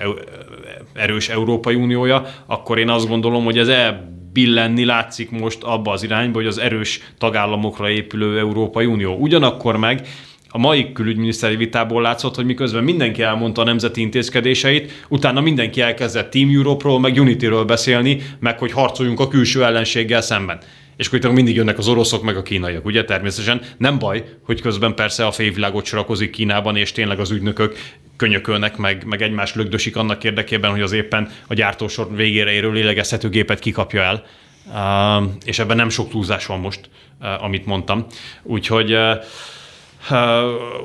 erős 0.94 1.28
Európai 1.28 1.74
Uniója, 1.74 2.26
akkor 2.46 2.78
én 2.78 2.88
azt 2.88 3.08
gondolom, 3.08 3.44
hogy 3.44 3.58
ez 3.58 3.68
elbillenni 3.68 4.84
látszik 4.84 5.30
most 5.30 5.62
abba 5.62 5.92
az 5.92 6.02
irányba, 6.02 6.38
hogy 6.38 6.46
az 6.46 6.58
erős 6.58 7.00
tagállamokra 7.18 7.90
épülő 7.90 8.38
Európai 8.38 8.86
Unió. 8.86 9.14
Ugyanakkor 9.14 9.76
meg 9.76 10.06
a 10.52 10.58
mai 10.58 10.92
külügyminiszteri 10.92 11.56
vitából 11.56 12.02
látszott, 12.02 12.34
hogy 12.34 12.44
miközben 12.44 12.84
mindenki 12.84 13.22
elmondta 13.22 13.60
a 13.60 13.64
nemzeti 13.64 14.00
intézkedéseit, 14.00 15.04
utána 15.08 15.40
mindenki 15.40 15.80
elkezdett 15.80 16.30
Team 16.30 16.50
Europe-ról, 16.50 17.00
meg 17.00 17.16
Unity-ről 17.16 17.64
beszélni, 17.64 18.22
meg 18.40 18.58
hogy 18.58 18.72
harcoljunk 18.72 19.20
a 19.20 19.28
külső 19.28 19.64
ellenséggel 19.64 20.20
szemben. 20.20 20.58
És 20.96 21.06
akkor 21.06 21.32
mindig 21.32 21.54
jönnek 21.54 21.78
az 21.78 21.88
oroszok, 21.88 22.22
meg 22.22 22.36
a 22.36 22.42
kínaiak, 22.42 22.84
ugye 22.84 23.04
természetesen. 23.04 23.60
Nem 23.76 23.98
baj, 23.98 24.24
hogy 24.44 24.60
közben 24.60 24.94
persze 24.94 25.26
a 25.26 25.32
félvilágot 25.32 25.84
sorakozik 25.84 26.30
Kínában, 26.30 26.76
és 26.76 26.92
tényleg 26.92 27.18
az 27.18 27.30
ügynökök 27.30 27.76
könyökölnek, 28.16 28.76
meg, 28.76 29.04
meg 29.06 29.22
egymást 29.22 29.54
lögdösik 29.54 29.96
annak 29.96 30.24
érdekében, 30.24 30.70
hogy 30.70 30.80
az 30.80 30.92
éppen 30.92 31.28
a 31.46 31.54
gyártósor 31.54 32.16
végére 32.16 32.50
érő 32.50 32.72
lélegezhető 32.72 33.28
gépet 33.28 33.58
kikapja 33.58 34.02
el. 34.02 34.24
Uh, 34.66 35.30
és 35.44 35.58
ebben 35.58 35.76
nem 35.76 35.88
sok 35.88 36.10
túlzás 36.10 36.46
van 36.46 36.60
most, 36.60 36.80
uh, 37.20 37.44
amit 37.44 37.66
mondtam. 37.66 38.06
Úgyhogy 38.42 38.92
uh, 38.92 39.24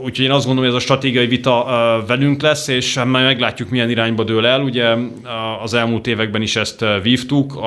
Úgyhogy 0.04 0.26
én 0.26 0.32
azt 0.32 0.46
gondolom, 0.46 0.58
hogy 0.58 0.68
ez 0.68 0.84
a 0.84 0.86
stratégiai 0.86 1.28
vita 1.28 2.04
velünk 2.08 2.42
lesz, 2.42 2.68
és 2.68 2.96
majd 2.96 3.26
meglátjuk, 3.26 3.70
milyen 3.70 3.90
irányba 3.90 4.24
dől 4.24 4.46
el. 4.46 4.62
Ugye 4.62 4.96
az 5.62 5.74
elmúlt 5.74 6.08
években 6.08 6.42
is 6.42 6.56
ezt 6.56 6.86
vívtuk, 7.02 7.60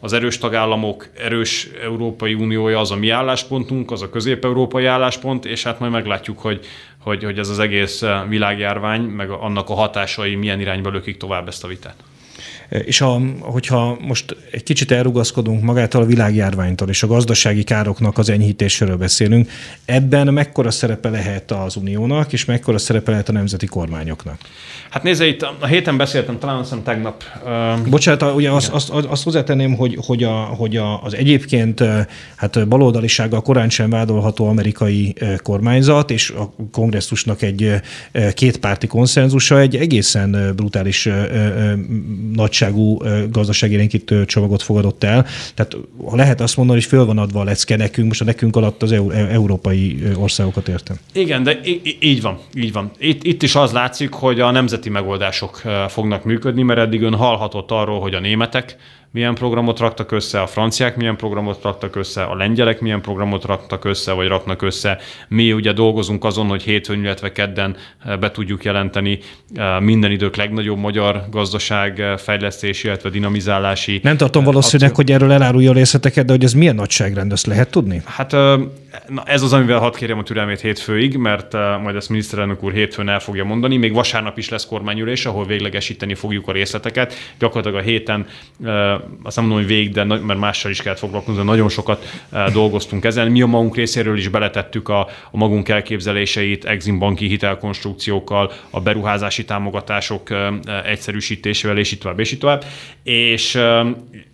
az 0.00 0.12
erős 0.12 0.38
tagállamok 0.38 1.08
erős 1.18 1.68
Európai 1.82 2.34
Uniója 2.34 2.78
az 2.78 2.90
a 2.90 2.96
mi 2.96 3.10
álláspontunk, 3.10 3.90
az 3.90 4.02
a 4.02 4.10
közép-európai 4.10 4.84
álláspont, 4.84 5.44
és 5.44 5.62
hát 5.62 5.78
majd 5.80 5.92
meglátjuk, 5.92 6.38
hogy, 6.38 6.60
hogy, 6.98 7.24
hogy 7.24 7.38
ez 7.38 7.48
az 7.48 7.58
egész 7.58 8.04
világjárvány, 8.28 9.00
meg 9.00 9.30
annak 9.30 9.70
a 9.70 9.74
hatásai 9.74 10.34
milyen 10.34 10.60
irányba 10.60 10.90
lökik 10.90 11.16
tovább 11.16 11.48
ezt 11.48 11.64
a 11.64 11.68
vitát. 11.68 11.96
És 12.68 13.00
a, 13.00 13.20
hogyha 13.40 13.98
most 14.00 14.36
egy 14.50 14.62
kicsit 14.62 14.90
elrugaszkodunk 14.90 15.62
magától 15.62 16.02
a 16.02 16.04
világjárványtól 16.04 16.88
és 16.88 17.02
a 17.02 17.06
gazdasági 17.06 17.62
károknak 17.62 18.18
az 18.18 18.28
enyhítéséről 18.28 18.96
beszélünk, 18.96 19.50
ebben 19.84 20.32
mekkora 20.32 20.70
szerepe 20.70 21.08
lehet 21.08 21.50
az 21.50 21.76
uniónak, 21.76 22.32
és 22.32 22.44
mekkora 22.44 22.78
szerepe 22.78 23.10
lehet 23.10 23.28
a 23.28 23.32
nemzeti 23.32 23.66
kormányoknak? 23.66 24.38
Hát 24.90 25.02
nézze, 25.02 25.26
itt 25.26 25.42
a 25.42 25.66
héten 25.66 25.96
beszéltem, 25.96 26.38
talán 26.38 26.58
azt 26.58 26.76
tegnap. 26.84 27.22
Uh, 27.44 27.88
Bocsánat, 27.88 28.34
ugye 28.34 28.50
azt, 28.50 28.68
azt, 28.68 28.90
azt 28.90 29.22
hozzátenném, 29.22 29.74
hogy, 29.76 29.98
hogy, 30.06 30.22
a, 30.22 30.34
hogy 30.34 30.76
a, 30.76 31.02
az 31.02 31.14
egyébként 31.14 31.84
hát 32.36 32.68
baloldalisággal 32.68 33.42
korán 33.42 33.68
sem 33.70 33.90
vádolható 33.90 34.48
amerikai 34.48 35.14
kormányzat, 35.42 36.10
és 36.10 36.30
a 36.30 36.54
kongresszusnak 36.72 37.42
egy 37.42 37.72
kétpárti 38.34 38.86
konszenzusa 38.86 39.60
egy 39.60 39.76
egészen 39.76 40.52
brutális 40.56 41.08
nagy 42.32 42.52
nagyságú 42.58 43.02
gazdaságélénkítő 43.30 44.24
csomagot 44.24 44.62
fogadott 44.62 45.04
el. 45.04 45.26
Tehát 45.54 45.76
lehet 46.10 46.40
azt 46.40 46.56
mondani, 46.56 46.78
hogy 46.78 46.88
föl 46.88 47.04
van 47.04 47.18
adva 47.18 47.40
a 47.40 47.44
lecke 47.44 47.76
nekünk, 47.76 48.08
most 48.08 48.20
a 48.20 48.24
nekünk 48.24 48.56
alatt 48.56 48.82
az 48.82 48.92
e, 48.92 49.02
európai 49.30 50.02
országokat 50.16 50.68
értem. 50.68 50.96
Igen, 51.12 51.42
de 51.42 51.60
így 52.00 52.22
van, 52.22 52.38
így 52.54 52.72
van. 52.72 52.90
Itt, 52.98 53.24
itt 53.24 53.42
is 53.42 53.54
az 53.54 53.72
látszik, 53.72 54.12
hogy 54.12 54.40
a 54.40 54.50
nemzeti 54.50 54.88
megoldások 54.88 55.62
fognak 55.88 56.24
működni, 56.24 56.62
mert 56.62 56.80
eddig 56.80 57.02
ön 57.02 57.14
hallhatott 57.14 57.70
arról, 57.70 58.00
hogy 58.00 58.14
a 58.14 58.20
németek 58.20 58.76
milyen 59.10 59.34
programot 59.34 59.78
raktak 59.78 60.12
össze, 60.12 60.40
a 60.40 60.46
franciák 60.46 60.96
milyen 60.96 61.16
programot 61.16 61.62
raktak 61.62 61.96
össze, 61.96 62.22
a 62.22 62.36
lengyelek 62.36 62.80
milyen 62.80 63.00
programot 63.00 63.44
raktak 63.44 63.84
össze, 63.84 64.12
vagy 64.12 64.28
raknak 64.28 64.62
össze. 64.62 64.98
Mi 65.28 65.52
ugye 65.52 65.72
dolgozunk 65.72 66.24
azon, 66.24 66.46
hogy 66.46 66.62
hétfőn, 66.62 67.02
illetve 67.02 67.32
kedden 67.32 67.76
be 68.20 68.30
tudjuk 68.30 68.64
jelenteni 68.64 69.18
minden 69.80 70.10
idők 70.10 70.36
legnagyobb 70.36 70.78
magyar 70.78 71.24
gazdaság 71.30 72.02
fejlesztési, 72.16 72.86
illetve 72.86 73.10
dinamizálási. 73.10 74.00
Nem 74.02 74.16
tartom 74.16 74.44
valószínűleg, 74.44 74.90
akció. 74.90 75.04
hogy 75.04 75.14
erről 75.14 75.32
elárulja 75.32 75.70
a 75.70 75.74
részleteket, 75.74 76.24
de 76.24 76.32
hogy 76.32 76.44
ez 76.44 76.52
milyen 76.52 76.74
nagyságrend, 76.74 77.32
ezt 77.32 77.46
lehet 77.46 77.70
tudni? 77.70 78.02
Hát 78.04 78.36
na 79.08 79.22
ez 79.24 79.42
az, 79.42 79.52
amivel 79.52 79.78
hadd 79.78 79.96
kérjem 79.96 80.18
a 80.18 80.22
türelmét 80.22 80.60
hétfőig, 80.60 81.16
mert 81.16 81.52
majd 81.82 81.96
ezt 81.96 82.08
miniszterelnök 82.08 82.62
úr 82.62 82.72
hétfőn 82.72 83.08
el 83.08 83.20
fogja 83.20 83.44
mondani. 83.44 83.76
Még 83.76 83.92
vasárnap 83.92 84.38
is 84.38 84.48
lesz 84.48 84.66
kormányülés, 84.66 85.26
ahol 85.26 85.46
véglegesíteni 85.46 86.14
fogjuk 86.14 86.48
a 86.48 86.52
részleteket. 86.52 87.14
Gyakorlatilag 87.38 87.78
a 87.78 87.88
héten, 87.88 88.26
azt 89.22 89.36
nem 89.36 89.44
mondom, 89.44 89.64
hogy 89.64 89.66
végig, 89.66 89.92
de 89.92 90.04
mert 90.04 90.38
mással 90.38 90.70
is 90.70 90.82
kellett 90.82 90.98
foglalkozni, 90.98 91.42
nagyon 91.42 91.68
sokat 91.68 92.22
dolgoztunk 92.52 93.04
ezen. 93.04 93.30
Mi 93.30 93.42
a 93.42 93.46
magunk 93.46 93.76
részéről 93.76 94.16
is 94.16 94.28
beletettük 94.28 94.88
a, 94.88 95.00
a 95.30 95.36
magunk 95.36 95.68
elképzeléseit, 95.68 96.64
exim 96.64 96.98
banki 96.98 97.26
hitelkonstrukciókkal, 97.26 98.52
a 98.70 98.80
beruházási 98.80 99.44
támogatások 99.44 100.28
egyszerűsítésével, 100.84 101.78
és 101.78 101.92
így 101.92 101.98
tovább, 101.98 102.18
és 102.18 102.32
így 102.32 102.38
tovább. 102.38 102.64
És, 103.02 103.58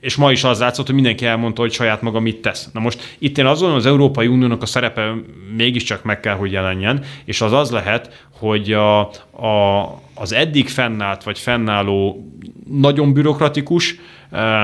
és 0.01 0.17
ma 0.17 0.33
is 0.33 0.45
az 0.45 0.59
látszott, 0.59 0.87
hogy 0.87 0.95
mindenki 0.95 1.27
elmondta, 1.27 1.61
hogy 1.61 1.73
saját 1.73 2.03
maga 2.03 2.21
mit 2.21 2.37
tesz. 2.37 2.69
Na 2.73 2.81
most 2.81 3.17
itt 3.19 3.39
én 3.39 3.47
azon 3.47 3.73
az 3.73 3.87
Európai 3.87 4.27
Uniónak 4.45 4.63
a 4.63 4.67
szerepe 4.67 5.15
mégiscsak 5.57 6.03
meg 6.03 6.21
kell, 6.21 6.35
hogy 6.35 6.53
jelenjen, 6.53 7.05
és 7.25 7.41
az 7.41 7.53
az 7.53 7.71
lehet, 7.71 8.27
hogy 8.39 8.73
a, 8.73 9.01
a, 9.47 9.83
az 10.15 10.33
eddig 10.33 10.69
fennállt 10.69 11.23
vagy 11.23 11.39
fennálló 11.39 12.29
nagyon 12.69 13.13
bürokratikus, 13.13 13.95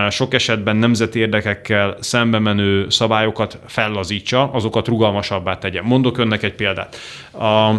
sok 0.08 0.34
esetben 0.34 0.76
nemzeti 0.76 1.18
érdekekkel 1.18 1.96
szembe 2.00 2.38
menő 2.38 2.90
szabályokat 2.90 3.58
fellazítsa, 3.66 4.50
azokat 4.52 4.88
rugalmasabbá 4.88 5.58
tegye. 5.58 5.82
Mondok 5.82 6.18
önnek 6.18 6.42
egy 6.42 6.54
példát. 6.54 6.96
A, 7.32 7.70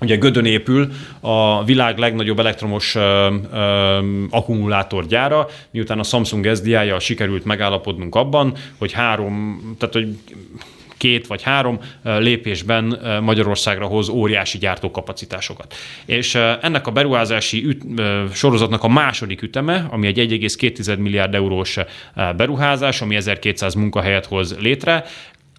Ugye 0.00 0.16
Gödön 0.16 0.44
épül 0.44 0.92
a 1.20 1.64
világ 1.64 1.98
legnagyobb 1.98 2.38
elektromos 2.38 2.94
ö, 2.94 3.34
ö, 3.52 4.24
akkumulátorgyára, 4.30 5.48
miután 5.70 5.98
a 5.98 6.02
Samsung 6.02 6.54
SDI-jal 6.54 6.98
sikerült 6.98 7.44
megállapodnunk 7.44 8.14
abban, 8.14 8.54
hogy 8.78 8.92
három, 8.92 9.60
tehát 9.78 9.94
hogy 9.94 10.18
két 11.00 11.26
vagy 11.26 11.42
három 11.42 11.78
lépésben 12.02 12.98
Magyarországra 13.22 13.86
hoz 13.86 14.08
óriási 14.08 14.58
gyártókapacitásokat. 14.58 15.74
És 16.04 16.34
ennek 16.34 16.86
a 16.86 16.90
beruházási 16.90 17.64
üt, 17.64 17.82
sorozatnak 18.32 18.84
a 18.84 18.88
második 18.88 19.42
üteme, 19.42 19.86
ami 19.90 20.06
egy 20.06 20.18
1,2 20.18 20.98
milliárd 20.98 21.34
eurós 21.34 21.76
beruházás, 22.36 23.00
ami 23.00 23.16
1200 23.16 23.74
munkahelyet 23.74 24.26
hoz 24.26 24.56
létre, 24.58 25.04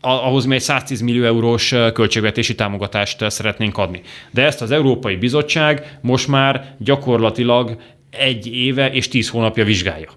ahhoz 0.02 0.46
mi 0.46 0.56
egy 0.56 0.62
110 0.62 1.02
millió 1.02 1.24
eurós 1.24 1.74
költségvetési 1.94 2.56
támogatást 2.56 3.32
szeretnénk 3.32 3.78
adni. 3.78 4.02
De 4.32 4.46
ezt 4.46 4.62
az 4.62 4.72
Európai 4.72 5.16
Bizottság 5.16 5.98
most 6.02 6.28
már 6.28 6.76
gyakorlatilag 6.80 7.78
egy 8.10 8.48
éve 8.48 8.92
és 8.92 9.08
tíz 9.08 9.30
hónapja 9.30 9.64
vizsgálja. 9.64 10.10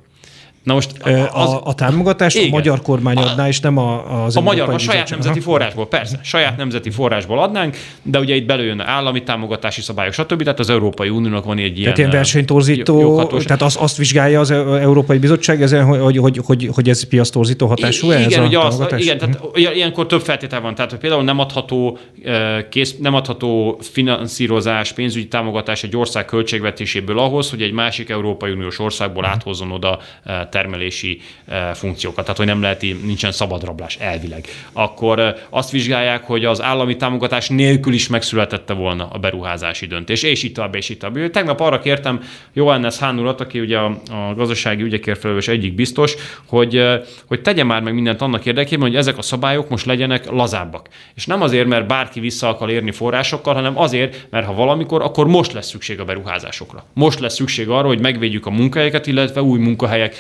Na 0.65 0.75
most 0.75 0.91
az, 1.33 1.53
a, 1.53 1.61
a 1.65 1.75
támogatást 1.75 2.37
igen. 2.37 2.49
a 2.49 2.51
magyar 2.51 2.83
kormány 2.83 3.17
adná, 3.17 3.49
és 3.49 3.61
nem 3.61 3.79
a, 3.79 4.25
az 4.25 4.37
A 4.37 4.41
magyar, 4.41 4.69
a 4.69 4.79
saját 4.79 5.11
nemzeti 5.11 5.41
forrásból, 5.41 5.87
persze, 5.87 6.19
saját 6.23 6.57
nemzeti 6.57 6.91
forrásból 6.91 7.39
adnánk, 7.39 7.77
de 8.03 8.19
ugye 8.19 8.35
itt 8.35 8.47
belőjön 8.47 8.81
állami 8.81 9.23
támogatási 9.23 9.81
szabályok, 9.81 10.13
stb. 10.13 10.43
Tehát 10.43 10.59
az 10.59 10.71
Európai 10.71 11.09
Uniónak 11.09 11.45
van 11.45 11.59
egy 11.59 11.65
ilyen... 11.65 11.83
Tehát 11.83 11.99
ilyen 11.99 12.11
versenytorzító, 12.11 13.25
tehát 13.25 13.63
azt, 13.63 13.77
azt 13.77 13.97
vizsgálja 13.97 14.41
az 14.41 14.51
Európai 14.51 15.19
Bizottság 15.19 15.63
ezen, 15.63 15.85
hogy, 15.85 16.17
hogy, 16.17 16.41
hogy, 16.45 16.71
hogy 16.75 16.89
ez 16.89 17.05
piasztorzító 17.05 17.67
hatású 17.67 18.07
igen, 18.07 18.23
ez 18.23 18.47
ugye 18.47 18.59
a 18.59 18.67
az, 18.67 18.85
igen, 18.97 19.19
tehát 19.19 19.41
ilyenkor 19.55 20.07
több 20.07 20.21
feltétel 20.21 20.61
van. 20.61 20.75
Tehát 20.75 20.91
hogy 20.91 21.01
például 21.01 21.23
nem 21.23 21.39
adható, 21.39 21.99
kész, 22.69 22.97
nem 22.97 23.15
adható 23.15 23.79
finanszírozás, 23.81 24.93
pénzügyi 24.93 25.29
támogatás 25.29 25.83
egy 25.83 25.97
ország 25.97 26.25
költségvetéséből 26.25 27.19
ahhoz, 27.19 27.51
hogy 27.51 27.63
egy 27.63 27.73
másik 27.73 28.11
Európai 28.11 28.53
Uniós 28.53 28.79
országból 28.79 29.25
áthozzon 29.25 29.71
oda 29.71 29.99
termelési 30.55 31.21
eh, 31.47 31.75
funkciókat, 31.75 32.25
tehát 32.25 32.37
hogy 32.37 32.47
nem 32.47 32.63
lehet, 32.63 32.81
nincsen 32.81 33.33
szabadrablás 33.33 33.97
elvileg. 33.97 34.47
Akkor 34.73 35.19
eh, 35.19 35.35
azt 35.51 35.71
vizsgálják, 35.71 36.25
hogy 36.25 36.45
az 36.45 36.63
állami 36.63 36.97
támogatás 36.97 37.49
nélkül 37.49 37.93
is 37.93 38.09
megszületette 38.09 38.73
volna 38.73 39.09
a 39.13 39.19
beruházási 39.19 39.87
döntés, 39.87 40.23
és 40.23 40.43
itt 40.43 40.55
tovább, 40.55 40.75
és 40.75 40.89
itt 40.89 40.99
tovább. 41.01 41.31
Tegnap 41.31 41.61
arra 41.61 41.79
kértem 41.79 42.21
Johannes 42.53 42.99
Hahn 42.99 43.19
urat, 43.19 43.41
aki 43.41 43.61
ugye 43.61 43.79
a, 43.79 43.87
a 44.11 44.35
gazdasági 44.37 44.83
ügyekért 44.83 45.19
felelős 45.19 45.49
egyik 45.49 45.75
biztos, 45.75 46.15
hogy, 46.47 46.77
eh, 46.77 47.01
hogy 47.27 47.43
tegye 47.43 47.65
már 47.65 47.83
meg 47.83 47.95
mindent 47.95 48.21
annak 48.21 48.47
érdekében, 48.47 48.89
hogy 48.89 48.97
ezek 48.97 49.19
a 49.19 49.23
szabályok 49.23 49.69
most 49.69 49.87
legyenek 49.87 50.31
lazábbak. 50.31 50.89
És 51.15 51.27
nem 51.27 51.43
azért, 51.43 51.67
mert 51.67 51.87
bárki 51.87 52.21
vissza 52.21 52.49
akar 52.49 52.71
érni 52.71 52.91
forrásokkal, 52.91 53.55
hanem 53.55 53.79
azért, 53.79 54.27
mert 54.31 54.47
ha 54.47 54.55
valamikor, 54.55 55.03
akkor 55.03 55.27
most 55.27 55.53
lesz 55.53 55.69
szükség 55.69 56.01
a 56.01 56.05
beruházásokra. 56.05 56.85
Most 56.93 57.21
lesz 57.21 57.35
szükség 57.35 57.69
arra, 57.69 57.87
hogy 57.87 58.01
megvédjük 58.01 58.47
a 58.47 58.51
munkahelyeket, 58.51 59.07
illetve 59.07 59.43
új 59.43 59.59
munkahelyek 59.59 60.15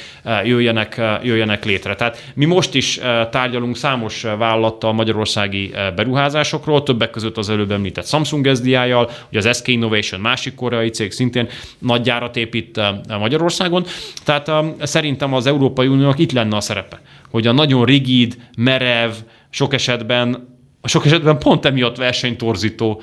jöjjenek, 0.44 1.00
jöjjenek 1.22 1.64
létre. 1.64 1.94
Tehát 1.94 2.32
mi 2.34 2.44
most 2.44 2.74
is 2.74 3.00
tárgyalunk 3.30 3.76
számos 3.76 4.22
vállalattal 4.22 4.92
magyarországi 4.92 5.74
beruházásokról, 5.96 6.82
többek 6.82 7.10
között 7.10 7.36
az 7.36 7.50
előbb 7.50 7.70
említett 7.70 8.06
Samsung 8.06 8.56
SDI-jal, 8.56 9.10
ugye 9.28 9.48
az 9.48 9.56
SK 9.56 9.68
Innovation 9.68 10.20
másik 10.20 10.54
koreai 10.54 10.88
cég 10.88 11.12
szintén 11.12 11.48
nagy 11.78 12.00
gyárat 12.00 12.36
épít 12.36 12.80
Magyarországon. 13.08 13.84
Tehát 14.24 14.50
szerintem 14.82 15.34
az 15.34 15.46
Európai 15.46 15.86
Uniónak 15.86 16.18
itt 16.18 16.32
lenne 16.32 16.56
a 16.56 16.60
szerepe, 16.60 17.00
hogy 17.30 17.46
a 17.46 17.52
nagyon 17.52 17.84
rigid, 17.84 18.36
merev, 18.56 19.12
sok 19.50 19.74
esetben 19.74 20.52
sok 20.86 21.06
esetben 21.06 21.38
pont 21.38 21.64
emiatt 21.64 21.96
versenytorzító 21.96 23.02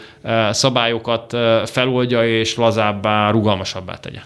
szabályokat 0.52 1.38
feloldja 1.66 2.40
és 2.40 2.56
lazábbá, 2.56 3.32
rugalmasabbá 3.32 3.96
tegye. 3.96 4.20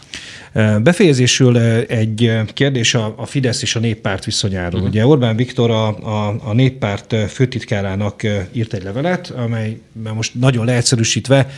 Befejezésül 0.84 1.58
egy 1.88 2.32
kérdés 2.54 2.94
a, 2.94 3.26
Fidesz 3.26 3.62
és 3.62 3.76
a 3.76 3.80
néppárt 3.80 4.26
viszonyáról. 4.26 4.74
Uh-huh. 4.74 4.88
Ugye 4.88 5.06
Orbán 5.06 5.36
Viktor 5.36 5.70
a, 5.70 5.88
a, 5.88 6.36
a 6.44 6.54
néppárt 6.54 7.16
főtitkárának 7.30 8.22
írt 8.52 8.74
egy 8.74 8.84
levelet, 8.84 9.30
amely 9.30 9.78
most 10.14 10.34
nagyon 10.34 10.66
leegyszerűsítve 10.66 11.50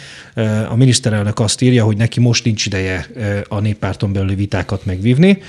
a 0.69 0.75
miniszterelnök 0.75 1.39
azt 1.39 1.61
írja, 1.61 1.83
hogy 1.83 1.97
neki 1.97 2.19
most 2.19 2.43
nincs 2.43 2.65
ideje 2.65 3.07
a 3.47 3.59
néppárton 3.59 4.13
belüli 4.13 4.35
vitákat 4.35 4.85
megvívni, 4.85 5.41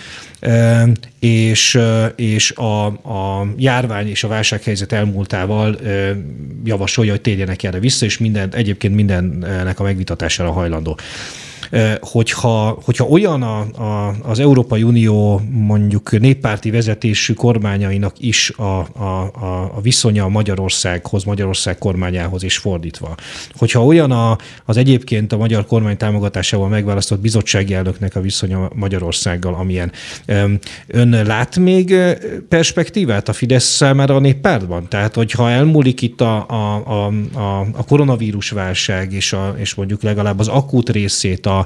és, 1.18 1.78
és 2.16 2.50
a, 2.50 2.86
a 2.86 3.46
járvány 3.56 4.08
és 4.08 4.24
a 4.24 4.28
válsághelyzet 4.28 4.92
elmúltával 4.92 5.78
javasolja, 6.64 7.10
hogy 7.10 7.20
térjenek 7.20 7.62
erre 7.62 7.78
vissza, 7.78 8.04
és 8.04 8.18
minden, 8.18 8.54
egyébként 8.54 8.94
mindennek 8.94 9.80
a 9.80 9.82
megvitatására 9.82 10.50
hajlandó 10.50 10.98
hogyha, 12.00 12.78
hogyha 12.84 13.04
olyan 13.04 13.42
a, 13.42 13.58
a, 13.60 14.14
az 14.22 14.38
Európai 14.38 14.82
Unió 14.82 15.40
mondjuk 15.50 16.18
néppárti 16.18 16.70
vezetésű 16.70 17.32
kormányainak 17.32 18.14
is 18.18 18.50
a, 18.50 18.78
a, 19.02 19.30
a 19.76 19.80
viszonya 19.80 20.28
Magyarországhoz, 20.28 21.24
Magyarország 21.24 21.78
kormányához 21.78 22.42
is 22.42 22.58
fordítva, 22.58 23.14
hogyha 23.56 23.84
olyan 23.84 24.10
a, 24.10 24.38
az 24.64 24.76
egyébként 24.76 25.32
a 25.32 25.36
magyar 25.36 25.66
kormány 25.66 25.96
támogatásával 25.96 26.68
megválasztott 26.68 27.20
bizottsági 27.20 27.74
elnöknek 27.74 28.16
a 28.16 28.20
viszonya 28.20 28.70
Magyarországgal, 28.74 29.54
amilyen 29.54 29.92
ön 30.86 31.22
lát 31.26 31.58
még 31.58 31.94
perspektívát 32.48 33.28
a 33.28 33.32
Fidesz 33.32 33.64
számára 33.64 34.14
a 34.14 34.18
néppártban? 34.18 34.88
Tehát, 34.88 35.14
hogyha 35.14 35.50
elmúlik 35.50 36.02
itt 36.02 36.20
a, 36.20 36.46
a, 36.48 37.06
a, 37.32 37.60
a 37.60 37.84
koronavírus 37.84 38.50
válság, 38.50 39.12
és, 39.12 39.32
a, 39.32 39.54
és 39.58 39.74
mondjuk 39.74 40.02
legalább 40.02 40.38
az 40.38 40.48
akut 40.48 40.90
részét 40.90 41.46
a, 41.46 41.57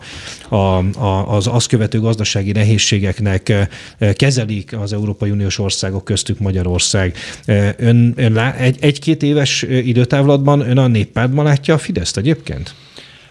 a, 0.48 0.56
a, 0.56 1.34
az 1.34 1.46
azt 1.46 1.68
követő 1.68 2.00
gazdasági 2.00 2.52
nehézségeknek 2.52 3.48
eh, 3.48 3.66
kezelik 4.12 4.76
az 4.78 4.92
Európai 4.92 5.30
Uniós 5.30 5.58
országok 5.58 6.04
köztük 6.04 6.38
Magyarország. 6.38 7.16
Eh, 7.44 7.72
ön, 7.78 8.12
ön 8.16 8.32
lá, 8.32 8.54
egy, 8.54 8.76
egy-két 8.80 9.22
éves 9.22 9.62
eh, 9.62 9.86
időtávlatban 9.86 10.60
ön 10.60 10.78
a 10.78 10.86
néppártban 10.86 11.44
látja 11.44 11.74
a 11.74 11.78
Fideszt 11.78 12.16
egyébként? 12.16 12.74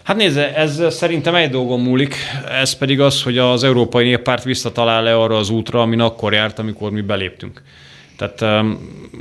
Hát 0.02 0.16
nézze, 0.16 0.54
ez 0.54 0.82
szerintem 0.90 1.34
egy 1.34 1.50
dolgon 1.50 1.80
múlik, 1.80 2.14
ez 2.60 2.72
pedig 2.72 3.00
az, 3.00 3.22
hogy 3.22 3.38
az 3.38 3.64
Európai 3.64 4.04
Néppárt 4.04 4.44
visszatalál 4.44 5.02
le 5.02 5.16
arra 5.16 5.36
az 5.36 5.50
útra, 5.50 5.80
amin 5.80 6.00
akkor 6.00 6.32
járt, 6.32 6.58
amikor 6.58 6.90
mi 6.90 7.00
beléptünk. 7.00 7.62
Tehát 8.22 8.64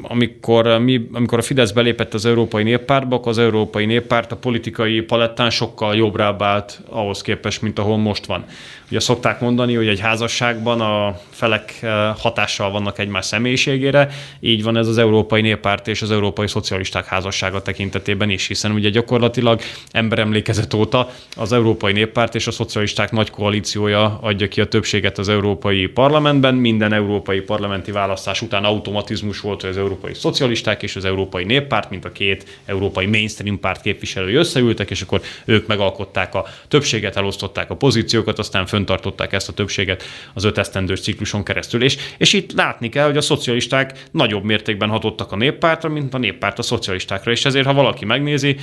amikor, 0.02 0.80
mi, 0.80 1.08
amikor 1.12 1.38
a 1.38 1.42
Fidesz 1.42 1.72
belépett 1.72 2.14
az 2.14 2.26
Európai 2.26 2.64
Néppártba, 2.64 3.16
akkor 3.16 3.32
az 3.32 3.38
Európai 3.38 3.86
Néppárt 3.86 4.32
a 4.32 4.36
politikai 4.36 5.02
palettán 5.02 5.50
sokkal 5.50 5.96
jobbra 5.96 6.36
állt 6.40 6.82
ahhoz 6.90 7.22
képest, 7.22 7.62
mint 7.62 7.80
ahol 7.80 7.98
most 7.98 8.26
van. 8.26 8.46
Ugye 8.92 9.00
szokták 9.00 9.40
mondani, 9.40 9.74
hogy 9.74 9.88
egy 9.88 10.00
házasságban 10.00 10.82
a 10.82 11.20
felek 11.30 11.74
eh, 11.82 12.16
hatással 12.18 12.72
vannak 12.72 13.00
egymás 13.00 13.26
személyiségére, 13.26 14.10
így 14.40 14.64
van 14.64 14.78
ez 14.78 14.88
az 14.88 14.98
Európai 14.98 15.42
Néppárt 15.42 15.88
és 15.88 16.02
az 16.02 16.12
Európai 16.12 16.48
Szocialisták 16.48 17.06
házassága 17.06 17.62
tekintetében 17.62 18.30
is, 18.30 18.48
hiszen 18.48 18.72
ugye 18.72 18.90
gyakorlatilag 18.90 19.62
emberemlékezet 19.92 20.74
óta 20.74 21.10
az 21.36 21.54
Európai 21.54 21.92
Néppárt 21.92 22.36
és 22.36 22.48
a 22.48 22.52
szocialisták 22.52 23.12
nagy 23.12 23.30
koalíciója 23.30 24.20
adja 24.22 24.48
ki 24.48 24.62
a 24.62 24.68
többséget 24.68 25.18
az 25.18 25.30
Európai 25.30 25.88
Parlamentben. 25.88 26.56
Minden 26.56 26.94
európai 26.94 27.40
parlamenti 27.40 27.92
választás 27.92 28.42
után 28.42 28.66
automatizmus 28.92 29.40
volt, 29.40 29.62
hogy 29.62 29.70
az 29.70 29.78
Európai 29.78 30.14
Szocialisták 30.14 30.84
és 30.84 30.96
az 30.96 31.06
Európai 31.06 31.44
Néppárt, 31.44 31.90
mint 31.90 32.06
a 32.06 32.12
két 32.12 32.60
európai 32.66 33.06
mainstream 33.06 33.60
párt 33.60 33.82
képviselői 33.82 34.34
összeültek, 34.34 34.90
és 34.90 35.02
akkor 35.02 35.22
ők 35.46 35.68
megalkották 35.68 36.36
a 36.36 36.46
többséget, 36.68 37.18
elosztották 37.18 37.70
a 37.70 37.76
pozíciókat, 37.76 38.40
aztán 38.40 38.66
föntartották 38.66 39.34
ezt 39.34 39.50
a 39.50 39.54
többséget 39.54 40.04
az 40.34 40.44
öt 40.44 40.58
esztendős 40.58 41.02
cikluson 41.02 41.44
keresztül. 41.44 41.84
És, 41.84 41.98
és 42.18 42.34
itt 42.34 42.52
látni 42.52 42.90
kell, 42.90 43.06
hogy 43.06 43.18
a 43.18 43.22
szocialisták 43.22 44.04
nagyobb 44.12 44.44
mértékben 44.44 44.90
hatottak 44.90 45.32
a 45.32 45.36
néppártra, 45.36 45.90
mint 45.90 46.14
a 46.14 46.18
néppárt 46.18 46.60
a 46.60 46.62
szocialistákra. 46.62 47.32
És 47.32 47.46
ezért, 47.46 47.66
ha 47.66 47.74
valaki 47.74 48.06
megnézi, 48.06 48.56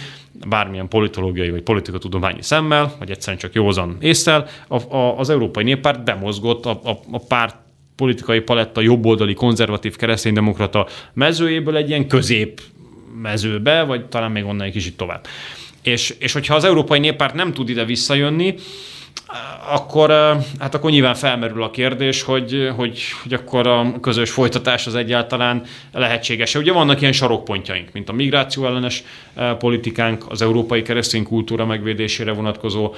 bármilyen 0.48 0.88
politológiai 0.88 1.50
vagy 1.50 1.62
politikatudományi 1.62 2.42
szemmel, 2.42 2.94
vagy 2.98 3.10
egyszerűen 3.10 3.38
csak 3.38 3.54
józan 3.54 3.96
észsel, 4.00 4.48
a, 4.68 4.96
a, 4.96 5.18
az 5.18 5.30
Európai 5.30 5.64
Néppárt 5.64 6.04
bemozgott 6.04 6.66
a, 6.66 6.80
a, 6.84 7.00
a 7.10 7.18
párt 7.28 7.67
politikai 7.98 8.40
paletta 8.40 8.80
jobboldali 8.80 9.34
konzervatív 9.34 9.96
kereszténydemokrata 9.96 10.87
mezőjéből 11.12 11.76
egy 11.76 11.88
ilyen 11.88 12.08
közép 12.08 12.61
mezőbe, 13.22 13.82
vagy 13.82 14.06
talán 14.06 14.30
még 14.30 14.44
onnan 14.44 14.66
egy 14.66 14.72
kicsit 14.72 14.96
tovább. 14.96 15.26
És, 15.82 16.14
és 16.18 16.32
hogyha 16.32 16.54
az 16.54 16.64
Európai 16.64 16.98
Néppárt 16.98 17.34
nem 17.34 17.52
tud 17.52 17.68
ide 17.68 17.84
visszajönni, 17.84 18.54
akkor, 19.70 20.11
hát 20.58 20.74
akkor 20.74 20.90
nyilván 20.90 21.14
felmerül 21.14 21.62
a 21.62 21.70
kérdés, 21.70 22.22
hogy, 22.22 22.70
hogy, 22.76 23.00
hogy 23.22 23.32
akkor 23.34 23.66
a 23.66 24.00
közös 24.00 24.30
folytatás 24.30 24.87
az 24.87 24.94
egyáltalán 24.94 25.62
lehetséges. 25.92 26.54
Ugye 26.54 26.72
vannak 26.72 27.00
ilyen 27.00 27.12
sarokpontjaink, 27.12 27.92
mint 27.92 28.08
a 28.08 28.12
migráció 28.12 28.66
ellenes 28.66 29.04
politikánk, 29.58 30.24
az 30.28 30.42
európai 30.42 30.83
keresztény 30.83 31.25
kultúra 31.25 31.66
megvédésére 31.66 32.33
vonatkozó 32.33 32.94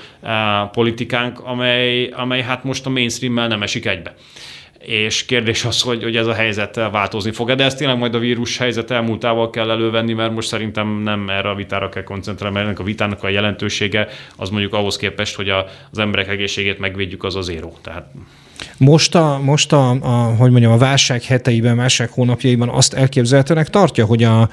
politikánk, 0.73 1.41
amely, 1.41 2.07
amely 2.07 2.43
hát 2.43 2.65
most 2.65 2.87
a 2.87 2.91
mainstream 2.91 3.35
nem 3.35 3.63
esik 3.63 3.87
egybe 3.87 4.15
és 4.85 5.25
kérdés 5.25 5.65
az, 5.65 5.81
hogy, 5.81 6.03
hogy 6.03 6.17
ez 6.17 6.27
a 6.27 6.33
helyzet 6.33 6.75
változni 6.75 7.31
fog-e, 7.33 7.55
de 7.55 7.65
ezt 7.65 7.79
tényleg 7.79 7.99
majd 7.99 8.15
a 8.15 8.19
vírus 8.19 8.59
helyzet 8.59 8.91
elmúltával 8.91 9.51
kell 9.51 9.71
elővenni, 9.71 10.13
mert 10.13 10.35
most 10.35 10.49
szerintem 10.49 10.89
nem 10.89 11.29
erre 11.29 11.51
a 11.51 11.55
vitára 11.55 11.89
kell 11.89 12.03
koncentrálni, 12.03 12.55
mert 12.55 12.67
ennek 12.67 12.81
a 12.81 12.85
vitának 12.85 13.23
a 13.23 13.29
jelentősége 13.29 14.09
az 14.37 14.51
mondjuk 14.51 14.75
ahhoz 14.75 14.97
képest, 14.97 15.35
hogy 15.37 15.49
a, 15.49 15.67
az 15.91 15.99
emberek 15.99 16.29
egészségét 16.29 16.79
megvédjük, 16.79 17.25
az 17.25 17.37
az 17.37 17.45
zéró. 17.45 17.77
Tehát 17.83 18.07
most 18.77 19.15
a, 19.15 19.41
most 19.43 19.73
a, 19.73 19.91
a, 19.91 20.35
hogy 20.39 20.51
mondjam, 20.51 20.73
a 20.73 20.79
válság 20.79 21.23
heteiben, 21.23 21.77
válság 21.77 22.11
hónapjaiban 22.11 22.69
azt 22.69 22.95
elképzelhetőnek 22.95 23.69
tartja, 23.69 24.05
hogy 24.05 24.23
a, 24.23 24.49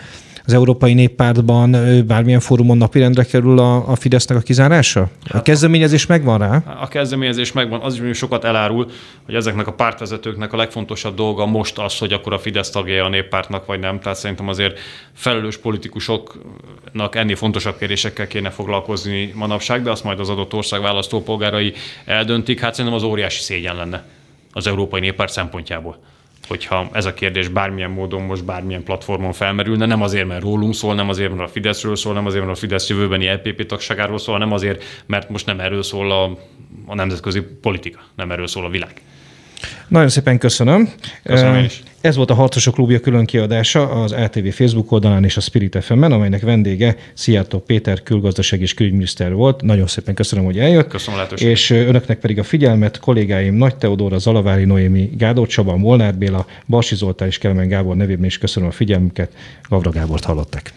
az 0.47 0.53
Európai 0.53 0.93
Néppártban 0.93 1.75
bármilyen 2.07 2.39
fórumon 2.39 2.77
napirendre 2.77 3.23
kerül 3.23 3.59
a, 3.59 3.89
a 3.89 3.95
Fidesznek 3.95 4.37
a 4.37 4.41
kizárása? 4.41 5.01
A 5.01 5.07
hát 5.33 5.43
kezdeményezés 5.43 6.05
megvan 6.05 6.37
rá? 6.37 6.63
A 6.81 6.87
kezdeményezés 6.87 7.51
megvan, 7.51 7.81
az 7.81 8.01
is 8.03 8.17
sokat 8.17 8.43
elárul, 8.43 8.91
hogy 9.25 9.35
ezeknek 9.35 9.67
a 9.67 9.73
pártvezetőknek 9.73 10.53
a 10.53 10.57
legfontosabb 10.57 11.15
dolga 11.15 11.45
most 11.45 11.77
az, 11.77 11.97
hogy 11.97 12.13
akkor 12.13 12.33
a 12.33 12.39
Fidesz 12.39 12.69
tagja 12.69 13.05
a 13.05 13.09
néppártnak, 13.09 13.65
vagy 13.65 13.79
nem. 13.79 13.99
Tehát 13.99 14.17
szerintem 14.17 14.47
azért 14.47 14.79
felelős 15.13 15.57
politikusoknak 15.57 17.15
ennél 17.15 17.35
fontosabb 17.35 17.77
kérdésekkel 17.77 18.27
kéne 18.27 18.49
foglalkozni 18.49 19.31
manapság, 19.35 19.83
de 19.83 19.91
azt 19.91 20.03
majd 20.03 20.19
az 20.19 20.29
adott 20.29 20.53
ország 20.53 20.81
választópolgárai 20.81 21.73
eldöntik. 22.05 22.59
Hát 22.59 22.73
szerintem 22.73 22.99
az 22.99 23.03
óriási 23.03 23.41
szégyen 23.41 23.75
lenne 23.75 24.03
az 24.51 24.67
Európai 24.67 24.99
Néppárt 24.99 25.31
szempontjából 25.31 25.97
hogyha 26.47 26.89
ez 26.91 27.05
a 27.05 27.13
kérdés 27.13 27.47
bármilyen 27.47 27.91
módon 27.91 28.21
most 28.21 28.45
bármilyen 28.45 28.83
platformon 28.83 29.33
felmerülne, 29.33 29.85
nem 29.85 30.01
azért, 30.01 30.27
mert 30.27 30.41
rólunk 30.41 30.73
szól, 30.73 30.95
nem 30.95 31.09
azért, 31.09 31.35
mert 31.35 31.49
a 31.49 31.51
Fideszről 31.51 31.95
szól, 31.95 32.13
nem 32.13 32.25
azért, 32.25 32.45
mert 32.45 32.57
a 32.57 32.59
Fidesz 32.59 32.89
jövőbeni 32.89 33.27
LPP 33.27 33.65
tagságáról 33.65 34.17
szól, 34.17 34.37
nem 34.37 34.51
azért, 34.51 34.83
mert 35.05 35.29
most 35.29 35.45
nem 35.45 35.59
erről 35.59 35.83
szól 35.83 36.11
a, 36.11 36.37
a 36.85 36.95
nemzetközi 36.95 37.41
politika, 37.41 37.99
nem 38.15 38.31
erről 38.31 38.47
szól 38.47 38.65
a 38.65 38.69
világ. 38.69 39.01
Nagyon 39.87 40.09
szépen 40.09 40.37
köszönöm. 40.37 40.89
Köszönöm 41.23 41.55
én 41.55 41.63
is. 41.63 41.83
Ez 42.01 42.15
volt 42.15 42.29
a 42.29 42.33
Harcosok 42.33 42.73
Klubja 42.73 42.99
külön 42.99 43.25
kiadása 43.25 43.89
az 43.89 44.11
ATV 44.11 44.47
Facebook 44.47 44.91
oldalán 44.91 45.23
és 45.23 45.37
a 45.37 45.41
Spirit 45.41 45.77
fm 45.83 46.01
amelynek 46.01 46.41
vendége 46.41 46.95
Szijjártó 47.13 47.59
Péter 47.59 48.03
külgazdaság 48.03 48.61
és 48.61 48.73
külügyminiszter 48.73 49.33
volt. 49.33 49.61
Nagyon 49.61 49.87
szépen 49.87 50.13
köszönöm, 50.13 50.45
hogy 50.45 50.59
eljött. 50.59 50.87
Köszönöm 50.87 51.19
a 51.19 51.33
És 51.33 51.69
önöknek 51.69 52.19
pedig 52.19 52.39
a 52.39 52.43
figyelmet, 52.43 52.99
kollégáim 52.99 53.53
Nagy 53.53 53.75
Teodóra, 53.75 54.17
Zalavári 54.17 54.65
Noémi, 54.65 55.09
Gádor 55.17 55.47
Csaba, 55.47 55.77
Molnár 55.77 56.15
Béla, 56.15 56.45
Barsi 56.67 56.95
Zoltán 56.95 57.27
és 57.27 57.37
Kelmen 57.37 57.67
Gábor 57.67 57.95
nevében 57.95 58.25
is 58.25 58.37
köszönöm 58.37 58.69
a 58.69 58.71
figyelmüket. 58.71 59.31
Gavra 59.69 59.91
Gábort 59.91 60.23
hallottak. 60.23 60.71